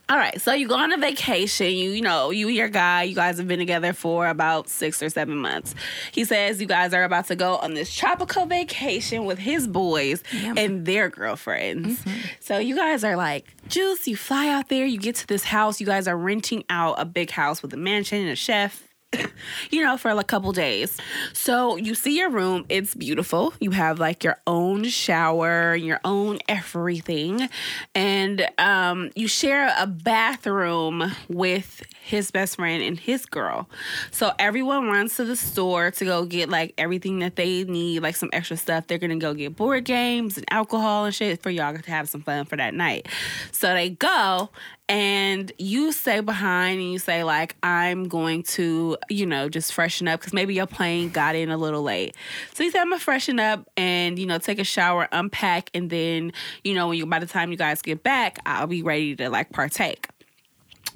[0.09, 1.67] All right, so you go on a vacation.
[1.67, 5.01] You, you know, you and your guy, you guys have been together for about six
[5.01, 5.77] or seven months.
[6.11, 10.25] He says you guys are about to go on this tropical vacation with his boys
[10.33, 12.01] and their girlfriends.
[12.01, 12.21] Mm-hmm.
[12.41, 15.81] So you guys are like, Juice, you fly out there, you get to this house.
[15.81, 18.83] You guys are renting out a big house with a mansion and a chef
[19.71, 20.97] you know, for a couple days.
[21.33, 23.53] So you see your room, it's beautiful.
[23.61, 27.49] You have like your own shower, your own everything.
[27.95, 33.69] And um, you share a bathroom with his best friend and his girl.
[34.11, 38.17] So everyone runs to the store to go get like everything that they need, like
[38.17, 38.87] some extra stuff.
[38.87, 42.23] They're gonna go get board games and alcohol and shit for y'all to have some
[42.23, 43.09] fun for that night.
[43.53, 44.51] So they go
[44.89, 50.07] and you stay behind and you say like i'm going to you know just freshen
[50.07, 52.15] up because maybe your plane got in a little late
[52.53, 55.89] so you say i'm gonna freshen up and you know take a shower unpack and
[55.89, 56.33] then
[56.65, 59.31] you know when you by the time you guys get back i'll be ready to
[59.31, 60.09] like partake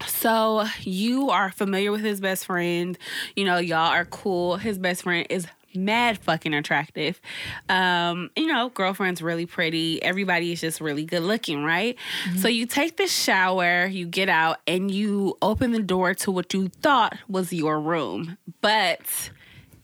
[0.06, 2.96] so you are familiar with his best friend.
[3.34, 4.56] You know, y'all are cool.
[4.56, 7.20] His best friend is mad fucking attractive.
[7.68, 10.02] Um, you know, girlfriend's really pretty.
[10.02, 11.96] Everybody is just really good looking, right?
[12.36, 16.52] So you take the shower, you get out, and you open the door to what
[16.54, 19.30] you thought was your room, but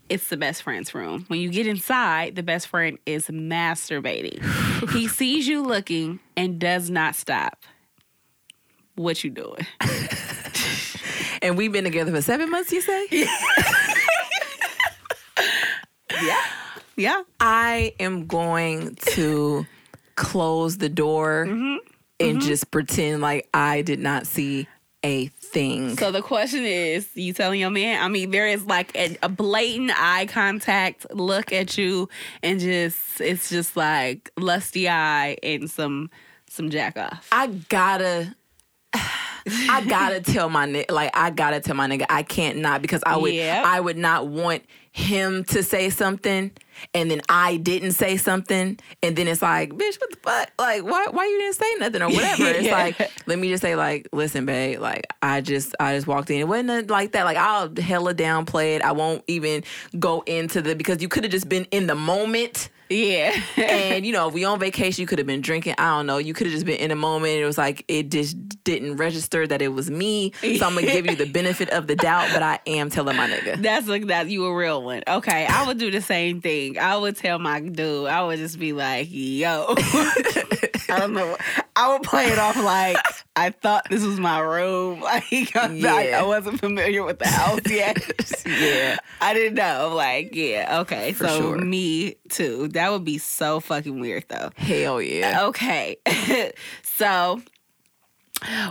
[0.08, 1.24] it's the best friend's room.
[1.28, 4.42] When you get inside, the best friend is masturbating.
[4.92, 7.64] he sees you looking and does not stop.
[8.96, 9.66] What you doing?
[11.44, 13.06] And we've been together for seven months, you say?
[13.10, 13.26] Yeah.
[17.40, 19.66] I am going to
[20.16, 21.76] close the door Mm-hmm.
[22.20, 24.68] and just pretend like I did not see
[25.02, 25.96] a thing.
[25.98, 28.02] So the question is, you telling your man?
[28.02, 32.08] I mean, there is like a, a blatant eye contact look at you,
[32.42, 36.10] and just it's just like lusty eye and some
[36.48, 37.28] some jack off.
[37.32, 38.34] I gotta.
[38.96, 43.02] I gotta tell my nigga, like I gotta tell my nigga, I can't not because
[43.04, 43.64] I would, Yep.
[43.66, 44.62] I would not want
[44.96, 46.52] him to say something,
[46.94, 50.50] and then I didn't say something, and then it's like, bitch, what the fuck?
[50.56, 52.44] Like, why, why you didn't say nothing or whatever?
[52.54, 52.72] It's Yeah.
[52.72, 56.38] like, let me just say, like, listen, babe, like I just, I just walked in.
[56.38, 57.24] It wasn't like that.
[57.24, 58.82] Like I'll hella downplay it.
[58.82, 59.64] I won't even
[59.98, 63.34] go into the because you could have just been in the moment Yeah.
[63.56, 65.74] and you know, if we on vacation, you could have been drinking.
[65.78, 66.18] I don't know.
[66.18, 67.32] You could have just been in a moment.
[67.34, 70.32] It was like it just didn't register that it was me.
[70.40, 73.28] So I'm gonna give you the benefit of the doubt, but I am telling my
[73.28, 73.60] nigga.
[73.60, 75.02] That's like that you a real one.
[75.08, 76.78] Okay, I would do the same thing.
[76.78, 78.06] I would tell my dude.
[78.08, 81.36] I would just be like, "Yo, I don't know."
[81.76, 82.96] I would play it off like
[83.34, 85.00] I thought this was my room.
[85.14, 86.20] Like I, Yeah.
[86.20, 87.98] I wasn't familiar with the house yet.
[88.46, 88.96] Yeah.
[89.20, 89.92] I didn't know.
[89.94, 91.12] Like, yeah, okay.
[91.12, 91.58] For so sure.
[91.58, 92.68] me too.
[92.68, 94.50] That would be so fucking weird though.
[94.56, 95.46] Hell yeah.
[95.46, 95.96] Okay.
[96.82, 97.40] so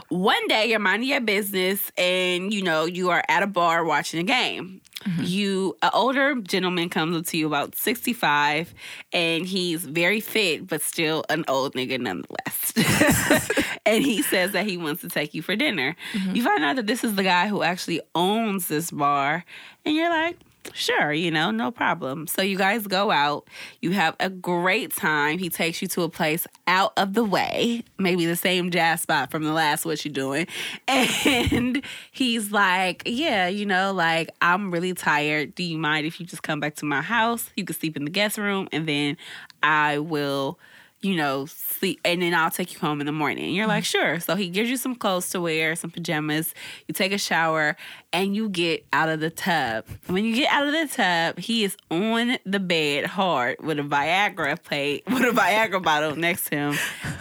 [0.10, 4.20] one day you're minding your business and you know you are at a bar watching
[4.20, 4.82] a game.
[5.06, 5.24] Mm-hmm.
[5.26, 8.74] You an older gentleman comes up to you about 65
[9.12, 12.74] and he's very fit but still an old nigga nonetheless.
[13.86, 15.96] and he says that he wants to take you for dinner.
[16.14, 16.36] Mm-hmm.
[16.36, 19.44] You find out that this is the guy who actually owns this bar
[19.86, 20.38] and you're like
[20.72, 22.26] Sure, you know, no problem.
[22.26, 23.48] So you guys go out,
[23.82, 25.38] you have a great time.
[25.38, 29.30] He takes you to a place out of the way, maybe the same jazz spot
[29.30, 30.48] from the last What You Doing.
[30.88, 35.54] And he's like, Yeah, you know, like I'm really tired.
[35.56, 37.50] Do you mind if you just come back to my house?
[37.56, 39.18] You can sleep in the guest room and then
[39.62, 40.58] I will
[41.04, 43.46] you know, sleep, and then I'll take you home in the morning.
[43.46, 44.00] And you're like, mm-hmm.
[44.00, 44.20] sure.
[44.22, 46.56] So he gives you some clothes to wear, some pajamas.
[46.88, 47.76] You take a shower,
[48.14, 49.86] and you get out of the tub.
[50.08, 53.84] When you get out of the tub, he is on the bed hard with a
[53.84, 56.78] Viagra plate, with a Viagra bottle next to him,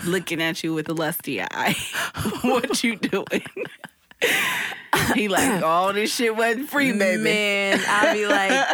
[0.06, 1.74] looking at you with a lusty eye.
[2.42, 3.42] what you doing?
[5.14, 7.22] he like, all this shit wasn't free, baby.
[7.22, 8.68] Man, I'll be like,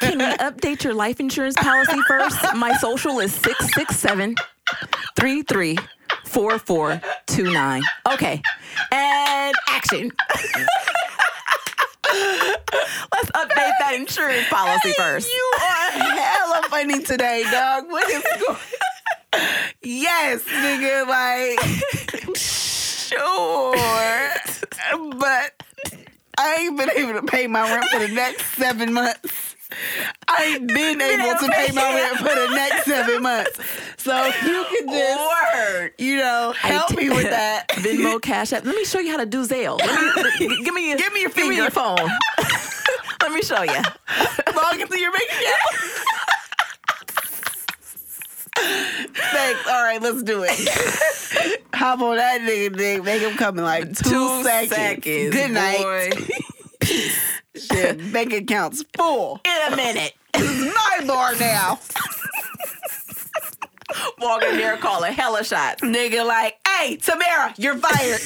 [0.00, 2.38] can you update your life insurance policy first?
[2.54, 4.34] My social is 667
[5.16, 5.78] 33
[6.24, 7.82] 4429.
[8.12, 8.42] Okay.
[8.92, 10.10] And action.
[13.12, 15.28] Let's update that insurance policy first.
[15.32, 17.90] You are hella funny today, dog.
[17.90, 18.58] What is going?
[19.82, 21.06] Yes, nigga.
[21.08, 21.58] Like,
[22.36, 23.74] sure,
[25.18, 25.62] but
[26.38, 29.53] I ain't been able to pay my rent for the next seven months.
[30.28, 33.60] I ain't been able to pay my rent for the next seven months.
[33.98, 35.20] So you can just,
[35.54, 35.92] Word.
[35.98, 37.68] you know, help me with that.
[37.70, 38.64] Venmo, Cash App.
[38.64, 39.78] Let me show you how to do Zelle.
[39.78, 41.96] Let me, give me your, Give me your give me your phone.
[43.22, 43.72] Let me show you.
[44.54, 45.90] Log into your bank account.
[48.56, 49.66] Thanks.
[49.68, 51.60] All right, let's do it.
[51.74, 53.04] Hop on that nigga dick.
[53.04, 55.34] Make him come in like two, seconds.
[55.34, 55.78] Good night.
[55.78, 56.10] boy.
[57.56, 59.40] Shit, bank account's full.
[59.44, 60.12] In a minute.
[60.36, 61.78] It's my bar now.
[64.18, 65.80] Walk in there calling hella shots.
[65.80, 68.20] nigga like, hey, Tamara, you're fired.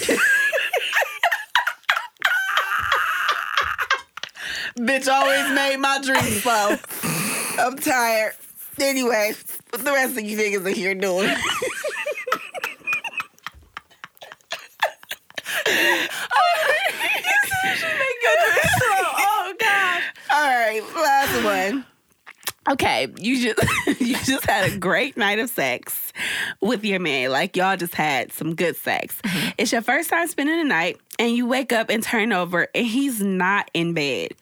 [4.78, 6.76] Bitch always made my dreams slow.
[7.58, 8.32] I'm tired.
[8.80, 9.32] Anyway,
[9.70, 11.28] what the rest of you niggas are here doing?
[19.18, 20.02] Oh God.
[20.30, 21.84] All right, last one.
[22.70, 23.62] Okay, you just
[24.00, 26.12] you just had a great night of sex
[26.60, 27.30] with your man.
[27.30, 29.18] Like y'all just had some good sex.
[29.22, 29.48] Mm-hmm.
[29.56, 32.86] It's your first time spending the night and you wake up and turn over and
[32.86, 34.32] he's not in bed.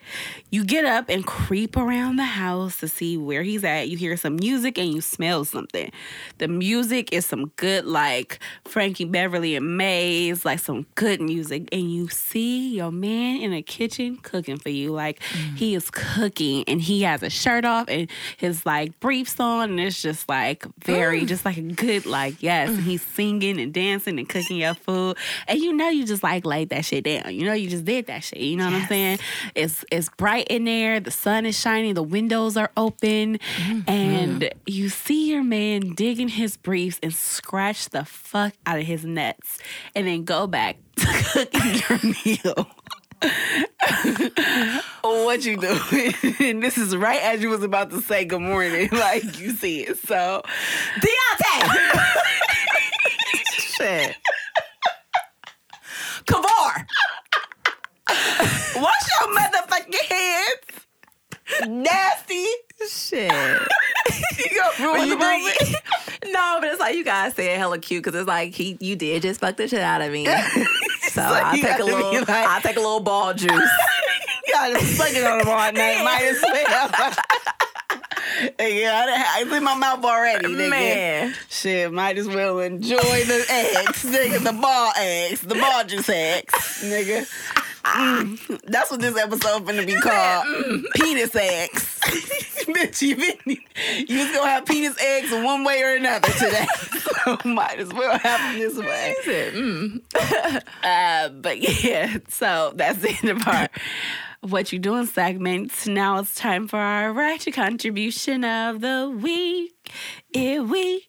[0.56, 3.90] You get up and creep around the house to see where he's at.
[3.90, 5.92] You hear some music and you smell something.
[6.38, 11.68] The music is some good like Frankie Beverly and Maze, like some good music.
[11.72, 14.92] And you see your man in the kitchen cooking for you.
[14.92, 15.58] Like mm.
[15.58, 19.78] he is cooking and he has a shirt off and his like briefs on and
[19.78, 24.18] it's just like very just like a good like yes and he's singing and dancing
[24.18, 25.18] and cooking your food.
[25.48, 27.34] And you know you just like laid that shit down.
[27.34, 28.38] You know you just did that shit.
[28.38, 29.18] You know what i'm saying?
[29.54, 33.80] It's it's bright in there the sun is shining the windows are open mm-hmm.
[33.88, 39.04] and you see your man digging his briefs and scratch the fuck out of his
[39.04, 39.58] nuts
[39.94, 42.68] and then go back to cooking your meal
[45.00, 46.14] what you doing?
[46.38, 49.80] and this is right as you was about to say good morning, like you see
[49.80, 49.96] it.
[50.06, 50.42] So
[51.00, 51.78] Deontay!
[53.78, 54.16] Shit.
[56.26, 56.75] Kavar!
[58.82, 61.68] Wash your motherfucking hands.
[61.68, 62.44] Nasty.
[62.88, 63.32] Shit.
[64.38, 65.56] You gonna ruin the moment.
[66.26, 69.22] no, but it's like you guys saying hella cute because it's like he you did
[69.22, 70.26] just fuck the shit out of me.
[71.10, 73.50] So like I'll take a little like- I'll take a little ball juice.
[73.50, 76.04] You gotta suck it on the all night.
[76.04, 77.14] Might as well.
[78.60, 79.06] yeah,
[79.36, 80.70] I- in my mouth already, nigga.
[80.70, 81.34] Man.
[81.48, 84.42] Shit, might as well enjoy the eggs, nigga.
[84.44, 87.26] The ball eggs, the ball juice eggs, nigga.
[87.94, 90.84] Mm, that's what this episode finna be called.
[90.94, 92.00] Penis eggs.
[92.66, 93.58] Bitch, you, been,
[94.08, 96.66] you was gonna have penis eggs in one way or another today.
[97.24, 99.14] so might as well have them this way.
[99.24, 100.02] mm.
[100.82, 103.68] Uh, but yeah, so that's the end of our
[104.40, 105.86] What You Doing segment.
[105.86, 109.92] Now it's time for our ratchet contribution of the week.
[110.32, 111.08] It week.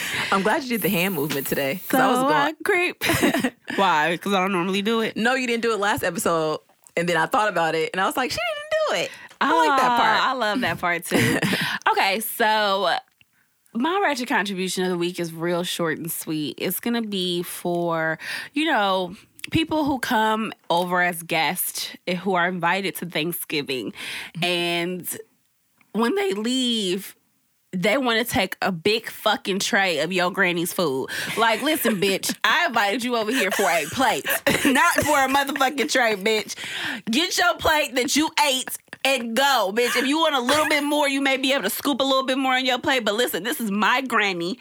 [0.32, 1.80] I'm glad you did the hand movement today.
[1.90, 3.54] So Cause I was going, creep.
[3.76, 4.12] Why?
[4.12, 5.16] Because I don't normally do it.
[5.16, 6.60] no, you didn't do it last episode.
[6.96, 9.10] And then I thought about it and I was like, she didn't do it.
[9.40, 10.20] I like that Ah, part.
[10.20, 11.38] I love that part too.
[11.92, 12.92] okay, so
[13.74, 16.56] my ratchet contribution of the week is real short and sweet.
[16.58, 18.18] It's gonna be for,
[18.52, 19.14] you know,
[19.52, 21.90] people who come over as guests
[22.22, 23.92] who are invited to Thanksgiving.
[24.42, 25.08] And
[25.92, 27.14] when they leave,
[27.72, 31.08] they want to take a big fucking tray of your granny's food.
[31.36, 34.26] Like, listen, bitch, I invited you over here for a plate,
[34.64, 36.54] not for a motherfucking tray, bitch.
[37.10, 39.96] Get your plate that you ate and go, bitch.
[39.96, 42.24] If you want a little bit more, you may be able to scoop a little
[42.24, 43.04] bit more on your plate.
[43.04, 44.58] But listen, this is my granny.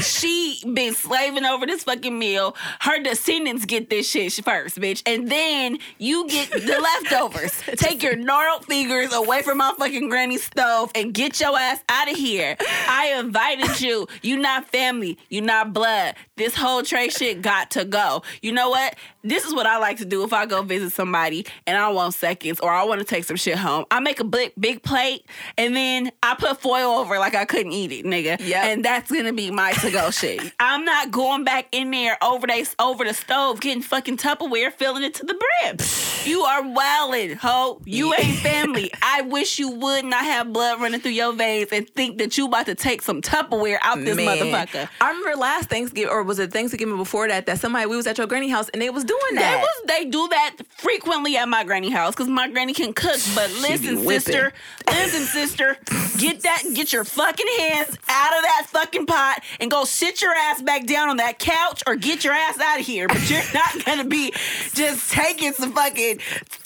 [0.00, 2.56] She been slaving over this fucking meal.
[2.80, 5.02] Her descendants get this shit first, bitch.
[5.06, 7.60] And then you get the leftovers.
[7.76, 12.10] Take your gnarled fingers away from my fucking granny's stove and get your ass out
[12.10, 12.56] of here.
[12.88, 14.06] I invited you.
[14.22, 15.18] You not family.
[15.28, 16.14] You not blood.
[16.36, 18.22] This whole tray shit got to go.
[18.42, 18.96] You know what?
[19.22, 22.14] This is what I like to do if I go visit somebody and I want
[22.14, 23.79] seconds or I want to take some shit home.
[23.80, 25.24] Um, I make a big big plate
[25.58, 28.40] and then I put foil over like I couldn't eat it, nigga.
[28.40, 28.66] Yeah.
[28.66, 30.40] And that's gonna be my to go shit.
[30.60, 35.02] I'm not going back in there over they over the stove getting fucking Tupperware filling
[35.04, 35.76] it to the brim.
[36.22, 37.80] You are wildin', ho.
[37.86, 38.90] You ain't family.
[39.02, 42.44] I wish you would not have blood running through your veins and think that you
[42.44, 44.26] about to take some Tupperware out this Man.
[44.36, 44.86] motherfucker.
[45.00, 48.18] I remember last Thanksgiving, or was it Thanksgiving before that, that somebody, we was at
[48.18, 49.60] your granny house and they was doing They that.
[49.62, 53.18] was they do that frequently at my granny house because my granny can cook.
[53.34, 54.52] But listen, sister,
[54.86, 55.76] listen, sister,
[56.18, 60.32] get that, get your fucking hands out of that fucking pot and go sit your
[60.32, 63.08] ass back down on that couch or get your ass out of here.
[63.08, 64.32] But you're not gonna be
[64.74, 66.18] just taking some fucking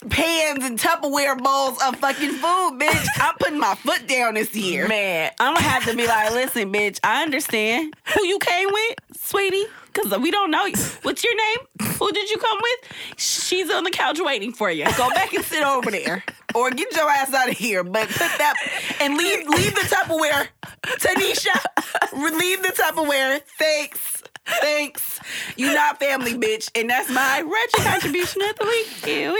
[0.09, 3.07] pans and Tupperware bowls of fucking food, bitch.
[3.17, 4.87] I'm putting my foot down this year.
[4.87, 8.95] Man, I'm gonna have to be like, listen, bitch, I understand who you came with,
[9.17, 9.65] sweetie,
[9.95, 10.75] because we don't know you.
[11.03, 11.91] What's your name?
[11.99, 12.91] Who did you come with?
[13.17, 14.85] She's on the couch waiting for you.
[14.97, 16.23] Go back and sit over there.
[16.53, 17.83] Or get your ass out of here.
[17.83, 18.53] But put that
[19.01, 20.47] and leave leave the Tupperware.
[20.83, 23.41] Tanisha, leave the Tupperware.
[23.57, 24.23] Thanks.
[24.61, 25.19] Thanks.
[25.57, 26.69] You not family, bitch.
[26.79, 28.87] And that's my wretched contribution of the week.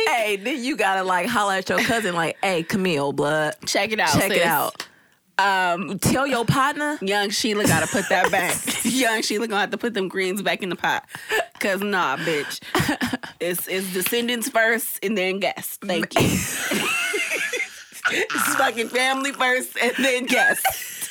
[0.08, 3.99] Hey, then you gotta like holler at your cousin, like, hey, Camille, blood, Check it
[3.99, 4.10] out.
[4.14, 4.38] check sis.
[4.41, 4.88] it out.
[5.38, 6.98] Um, Tell your partner.
[7.02, 8.56] Young Sheila gotta put that back.
[8.86, 11.06] Young Sheila gonna have to put them greens back in the pot.
[11.60, 12.60] Cause nah, bitch.
[13.40, 15.78] It's it's descendants first and then guests.
[15.78, 16.28] Thank you.
[18.12, 21.10] it's fucking family first and then guests.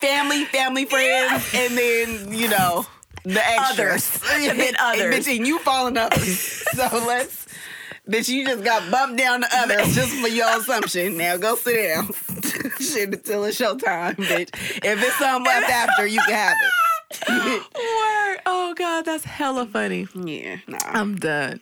[0.00, 2.84] Family, family friends, and then, you know,
[3.24, 4.22] the extras.
[4.30, 5.26] And then others.
[5.26, 6.38] And, you falling others.
[6.38, 7.45] So let's
[8.08, 11.16] Bitch, you just got bumped down to others just for your assumption.
[11.16, 12.10] Now go sit down.
[12.80, 14.50] shit until it's showtime, bitch.
[14.84, 16.72] If it's something left after, you can have it.
[17.74, 18.40] Word.
[18.46, 20.06] Oh God, that's hella funny.
[20.14, 21.60] Yeah, nah, I'm done.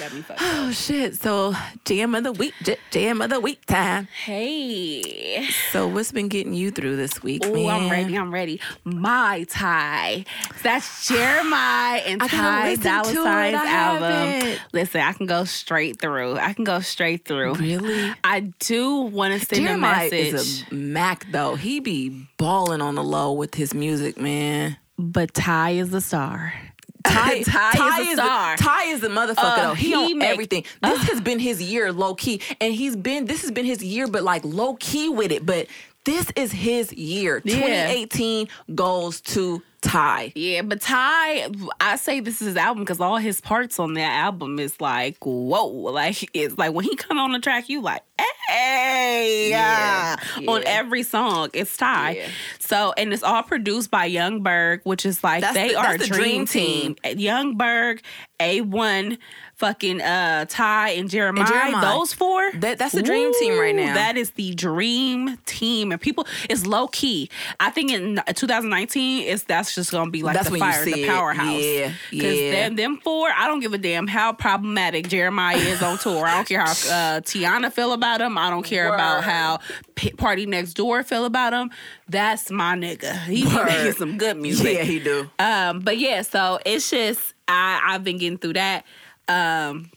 [0.00, 0.40] That'd be fucked.
[0.42, 1.14] Oh shit.
[1.16, 4.08] So jam of the week, j- jam of the week time.
[4.24, 5.46] Hey.
[5.72, 7.42] So what's been getting you through this week?
[7.46, 7.68] Oh?
[7.68, 8.16] I'm ready.
[8.18, 8.60] I'm ready.
[8.84, 10.24] My Ty.
[10.62, 13.12] That's Jeremiah and Ty listen Dolla.
[13.14, 14.58] Sign's album.
[14.72, 16.36] Listen, I can go straight through.
[16.38, 17.54] I can go straight through.
[17.54, 18.12] Really?
[18.24, 21.54] I do want to send Jeremiah a message, is a Mac though.
[21.54, 24.76] He be balling on the low with his music, man.
[24.98, 26.52] but Ty is the star.
[27.06, 28.56] Ty, Ty is a star.
[28.56, 29.74] The, Ty is the motherfucker Uh, though.
[29.74, 30.64] He, he on make- everything.
[30.82, 33.24] This has been his year, low key, and he's been.
[33.26, 35.44] This has been his year, but like low key with it.
[35.46, 35.66] But
[36.04, 37.42] this is his year.
[37.44, 37.54] Yeah.
[37.56, 40.32] 2018 goes to Ty.
[40.34, 41.48] Yeah, but Ty,
[41.80, 45.16] I say this is his album because all his parts on that album is like,
[45.24, 48.02] whoa, like it's like when he come on the track, you like,
[48.48, 50.50] hey, Yeah, yeah.
[50.50, 52.10] on every song, it's Ty.
[52.16, 52.28] Yeah.
[52.58, 55.94] So and it's all produced by Yung Berg, which is like That's they the- are
[55.94, 56.96] a the dream, dream team.
[57.16, 58.02] Yung Berg,
[58.38, 59.18] A One,
[59.60, 61.92] fucking uh Ty and Jeremiah, Jeremiah.
[61.94, 62.50] those four.
[62.54, 63.94] That- that's the dream team right now.
[63.94, 67.28] That is the dream team, and people it's low key.
[67.60, 71.08] I think in 2019, it's that's just gonna be like That's the fire, the it.
[71.08, 71.60] powerhouse.
[71.62, 72.50] Yeah, because yeah.
[72.52, 76.26] them, them four, I don't give a damn how problematic Jeremiah is on tour.
[76.26, 78.38] I don't care how uh, Tiana feel about him.
[78.38, 79.60] I don't care about how
[79.94, 81.70] P- PARTYNEXTDOOR feel about him.
[82.08, 83.14] That's my nigga.
[83.24, 83.66] He Word.
[83.66, 84.76] making some good music.
[84.78, 85.28] Yeah, he do.
[85.38, 88.84] Um, but yeah, so it's just I I've been getting through that.
[89.30, 89.90] Um,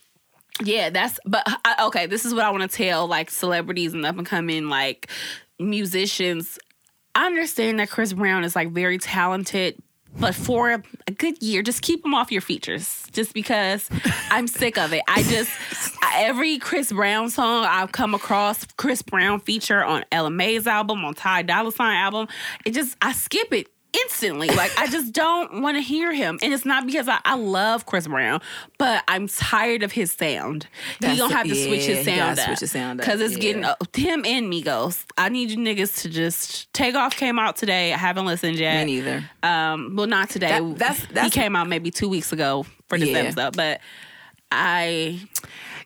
[0.63, 2.05] yeah, that's but I, okay.
[2.05, 5.09] This is what I want to tell like celebrities and up and coming like
[5.59, 6.59] musicians.
[7.15, 9.81] I understand that Chris Brown is like very talented,
[10.19, 13.05] but for a, good year, just keep him off your features.
[13.11, 13.89] Just because
[14.29, 15.01] I'm sick of it.
[15.07, 15.51] I just
[16.01, 21.03] I- every Chris Brown song I've come across, Chris Brown feature on Ella Mai's album,
[21.03, 22.27] on Ty Dolla Sign album,
[22.65, 24.47] it just I skip it instantly.
[24.49, 27.85] Like I just don't want to hear him, and it's not because I, I love
[27.85, 28.41] Chris Brown,
[28.77, 30.67] but I'm tired of his sound.
[30.99, 32.45] That's he gonna have to switch yeah, his sound up.
[32.45, 33.75] switch his sound up, because it's getting yeah.
[33.79, 35.05] uh, him and Migos.
[35.17, 37.15] I need you niggas to just take off.
[37.15, 37.93] Came out today.
[37.93, 38.85] I haven't listened yet.
[38.85, 39.23] Me neither.
[39.43, 40.59] Um, well, not today.
[40.59, 43.19] That- that's- he came out maybe two weeks ago for this Yeah.
[43.19, 43.81] episode, but
[44.51, 45.19] I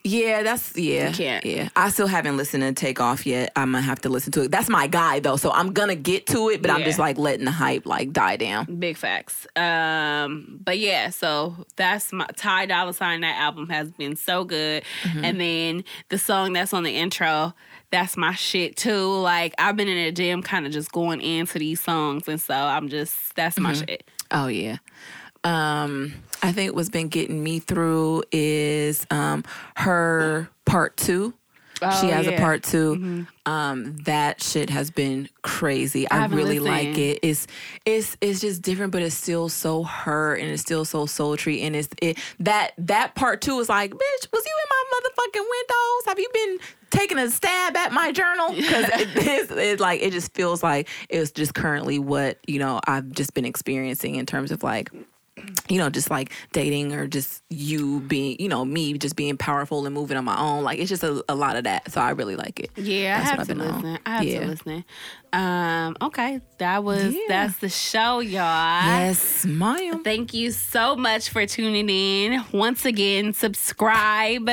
[0.03, 1.09] Yeah, that's yeah.
[1.09, 1.45] You can't.
[1.45, 3.51] Yeah, I still haven't listened to Takeoff yet.
[3.55, 4.51] I'm gonna have to listen to it.
[4.51, 7.45] That's my guy though, so I'm gonna get to it, but I'm just like letting
[7.45, 8.65] the hype like die down.
[8.79, 9.45] big facts.
[9.55, 13.21] Um, but yeah, so that's my Ty Dolla Sign.
[13.21, 15.25] That album has been so good, Mm-hmm.
[15.25, 17.53] and then the song that's on the intro.
[17.91, 19.07] That's my shit too.
[19.21, 22.53] Like I've been in the gym, kind of just going into these songs, and so
[22.53, 23.85] I'm just that's my Mm-hmm.
[23.85, 24.09] shit.
[24.31, 24.77] Oh yeah.
[25.43, 26.13] Um,
[26.43, 29.43] I think what's been getting me through is um
[29.75, 31.33] her part two.
[31.79, 36.09] she Oh, has a part 2 Um, that shit has been crazy.
[36.09, 37.19] I, haven't really like it.
[37.21, 37.45] It's
[37.85, 41.61] it's it's just different, but it's still so her and it's still so sultry.
[41.61, 45.45] And it's it that that part two is like, bitch, was you in my motherfucking
[45.49, 46.05] windows?
[46.07, 46.57] Have you been
[46.89, 48.53] taking a stab at my journal?
[48.55, 52.79] Because it, it's, it's like it just feels like it's just currently what you know
[52.87, 54.89] I've just been experiencing in terms of like
[55.69, 59.85] you know, just like dating or just you being, you know, me just being powerful
[59.85, 60.63] and moving on my own.
[60.63, 61.91] Like it's just a, a lot of that.
[61.91, 62.71] So I really like it.
[62.75, 63.75] Yeah, That's I what have I've to been on.
[63.81, 63.99] listen.
[64.05, 64.39] I have Yeah.
[64.41, 64.85] to listen.
[65.33, 67.19] Um, okay, that was Yeah.
[67.27, 68.85] that's the show, y'all.
[68.85, 70.03] Yes, ma'am.
[70.03, 72.43] Thank you so much for tuning in.
[72.53, 74.49] Once again, subscribe.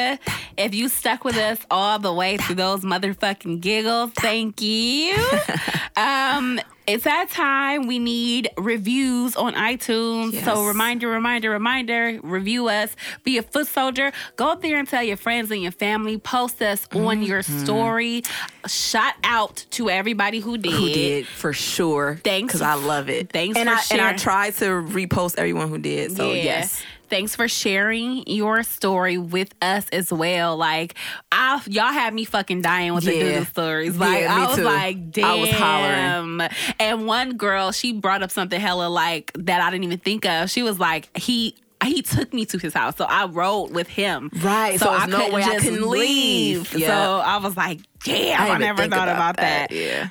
[0.56, 5.16] If you stuck with us all the way through those motherfucking giggles, thank you.
[5.96, 7.86] um, it's that time.
[7.86, 10.42] We need reviews on iTunes.
[10.44, 12.94] So reminder, reminder, reminder, review us.
[13.22, 14.12] Be a foot soldier.
[14.36, 16.18] Go up there and tell your friends and your family.
[16.18, 17.64] Post us on your mm-hmm.
[17.64, 18.22] story.
[18.66, 20.72] Shout out to everybody who did.
[20.72, 22.20] Who did for sure?
[22.22, 22.52] Thanks.
[22.52, 23.30] because I love it.
[23.32, 24.18] Thanks and for I and I sharing.
[24.18, 26.16] tried to repost everyone who did.
[26.16, 26.42] So Yeah.
[26.42, 30.56] yes, Thanks for sharing your story with us as well.
[30.56, 30.94] Like,
[31.30, 33.22] I y'all had me fucking dying with the Yeah.
[33.24, 33.94] doodle stories.
[33.96, 34.62] Yeah, Like, me I was too.
[34.62, 35.24] like, damn.
[35.24, 36.48] I was hollering.
[36.80, 40.50] And one girl, she brought up something hella like that I didn't even think of.
[40.50, 41.56] She was like, he.
[41.82, 44.30] He took me to his house, so I rode with him.
[44.42, 46.68] Right, so I there's no couldn't way I just couldn't leave.
[46.68, 46.98] So Yeah.
[47.18, 50.08] I was like, "Damn, I I, never thought about about, that." that, yeah.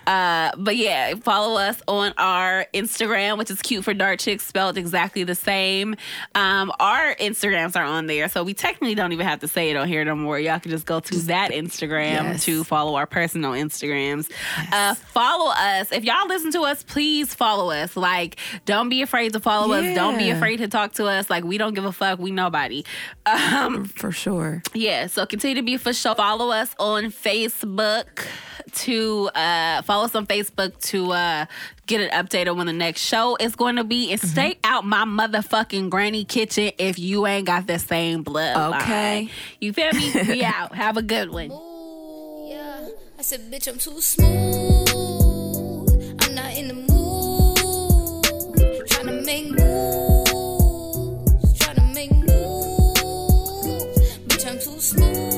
[0.52, 4.78] Uh, but yeah, follow us on our Instagram, which is cute for dark chicks, spelled
[4.78, 5.96] exactly the same.
[6.36, 9.76] Um, our Instagrams are on there, so we technically don't even have to say it
[9.78, 10.40] on here no more.
[10.40, 12.46] Y'all can just go to that Instagram Yes.
[12.46, 14.30] to follow our personal Instagrams.
[14.72, 16.84] Uh, follow us if y'all listen to us.
[16.84, 17.96] Please follow us.
[17.96, 19.96] Like, don't be afraid to follow us.
[19.96, 21.30] Don't be afraid to talk to us.
[21.30, 22.20] Like, we don't give a fuck.
[22.20, 22.84] We nobody.
[23.26, 24.62] Um, for sure.
[24.74, 26.14] yeah, so continue to be for sure.
[26.16, 28.28] Follow us on Facebook, Facebook
[28.74, 31.46] to uh, follow us on Facebook to uh,
[31.86, 34.12] get an update on when the next show is going to be.
[34.12, 34.30] And mm-hmm.
[34.30, 38.76] stay out my motherfucking granny kitchen if you ain't got the same blood.
[38.82, 39.30] Okay.
[39.60, 40.12] You feel me?
[40.28, 40.74] Be out.
[40.76, 41.52] Have a good one.
[41.52, 42.90] Yeah.
[43.18, 44.30] I said, bitch, I'm too smooth.
[46.22, 48.24] I'm not in the mood.
[48.88, 50.32] Trying to make moves.
[51.60, 52.30] Trying to make moves.
[54.28, 55.33] Bitch, I'm too smooth.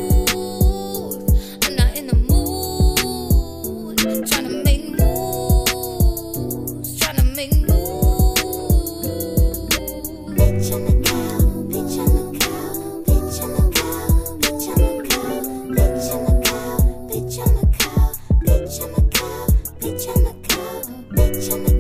[18.76, 19.48] bitch, I'm a cow.
[19.80, 20.82] bitch, I'm a cow.
[21.12, 21.75] bitch, I'm a cow.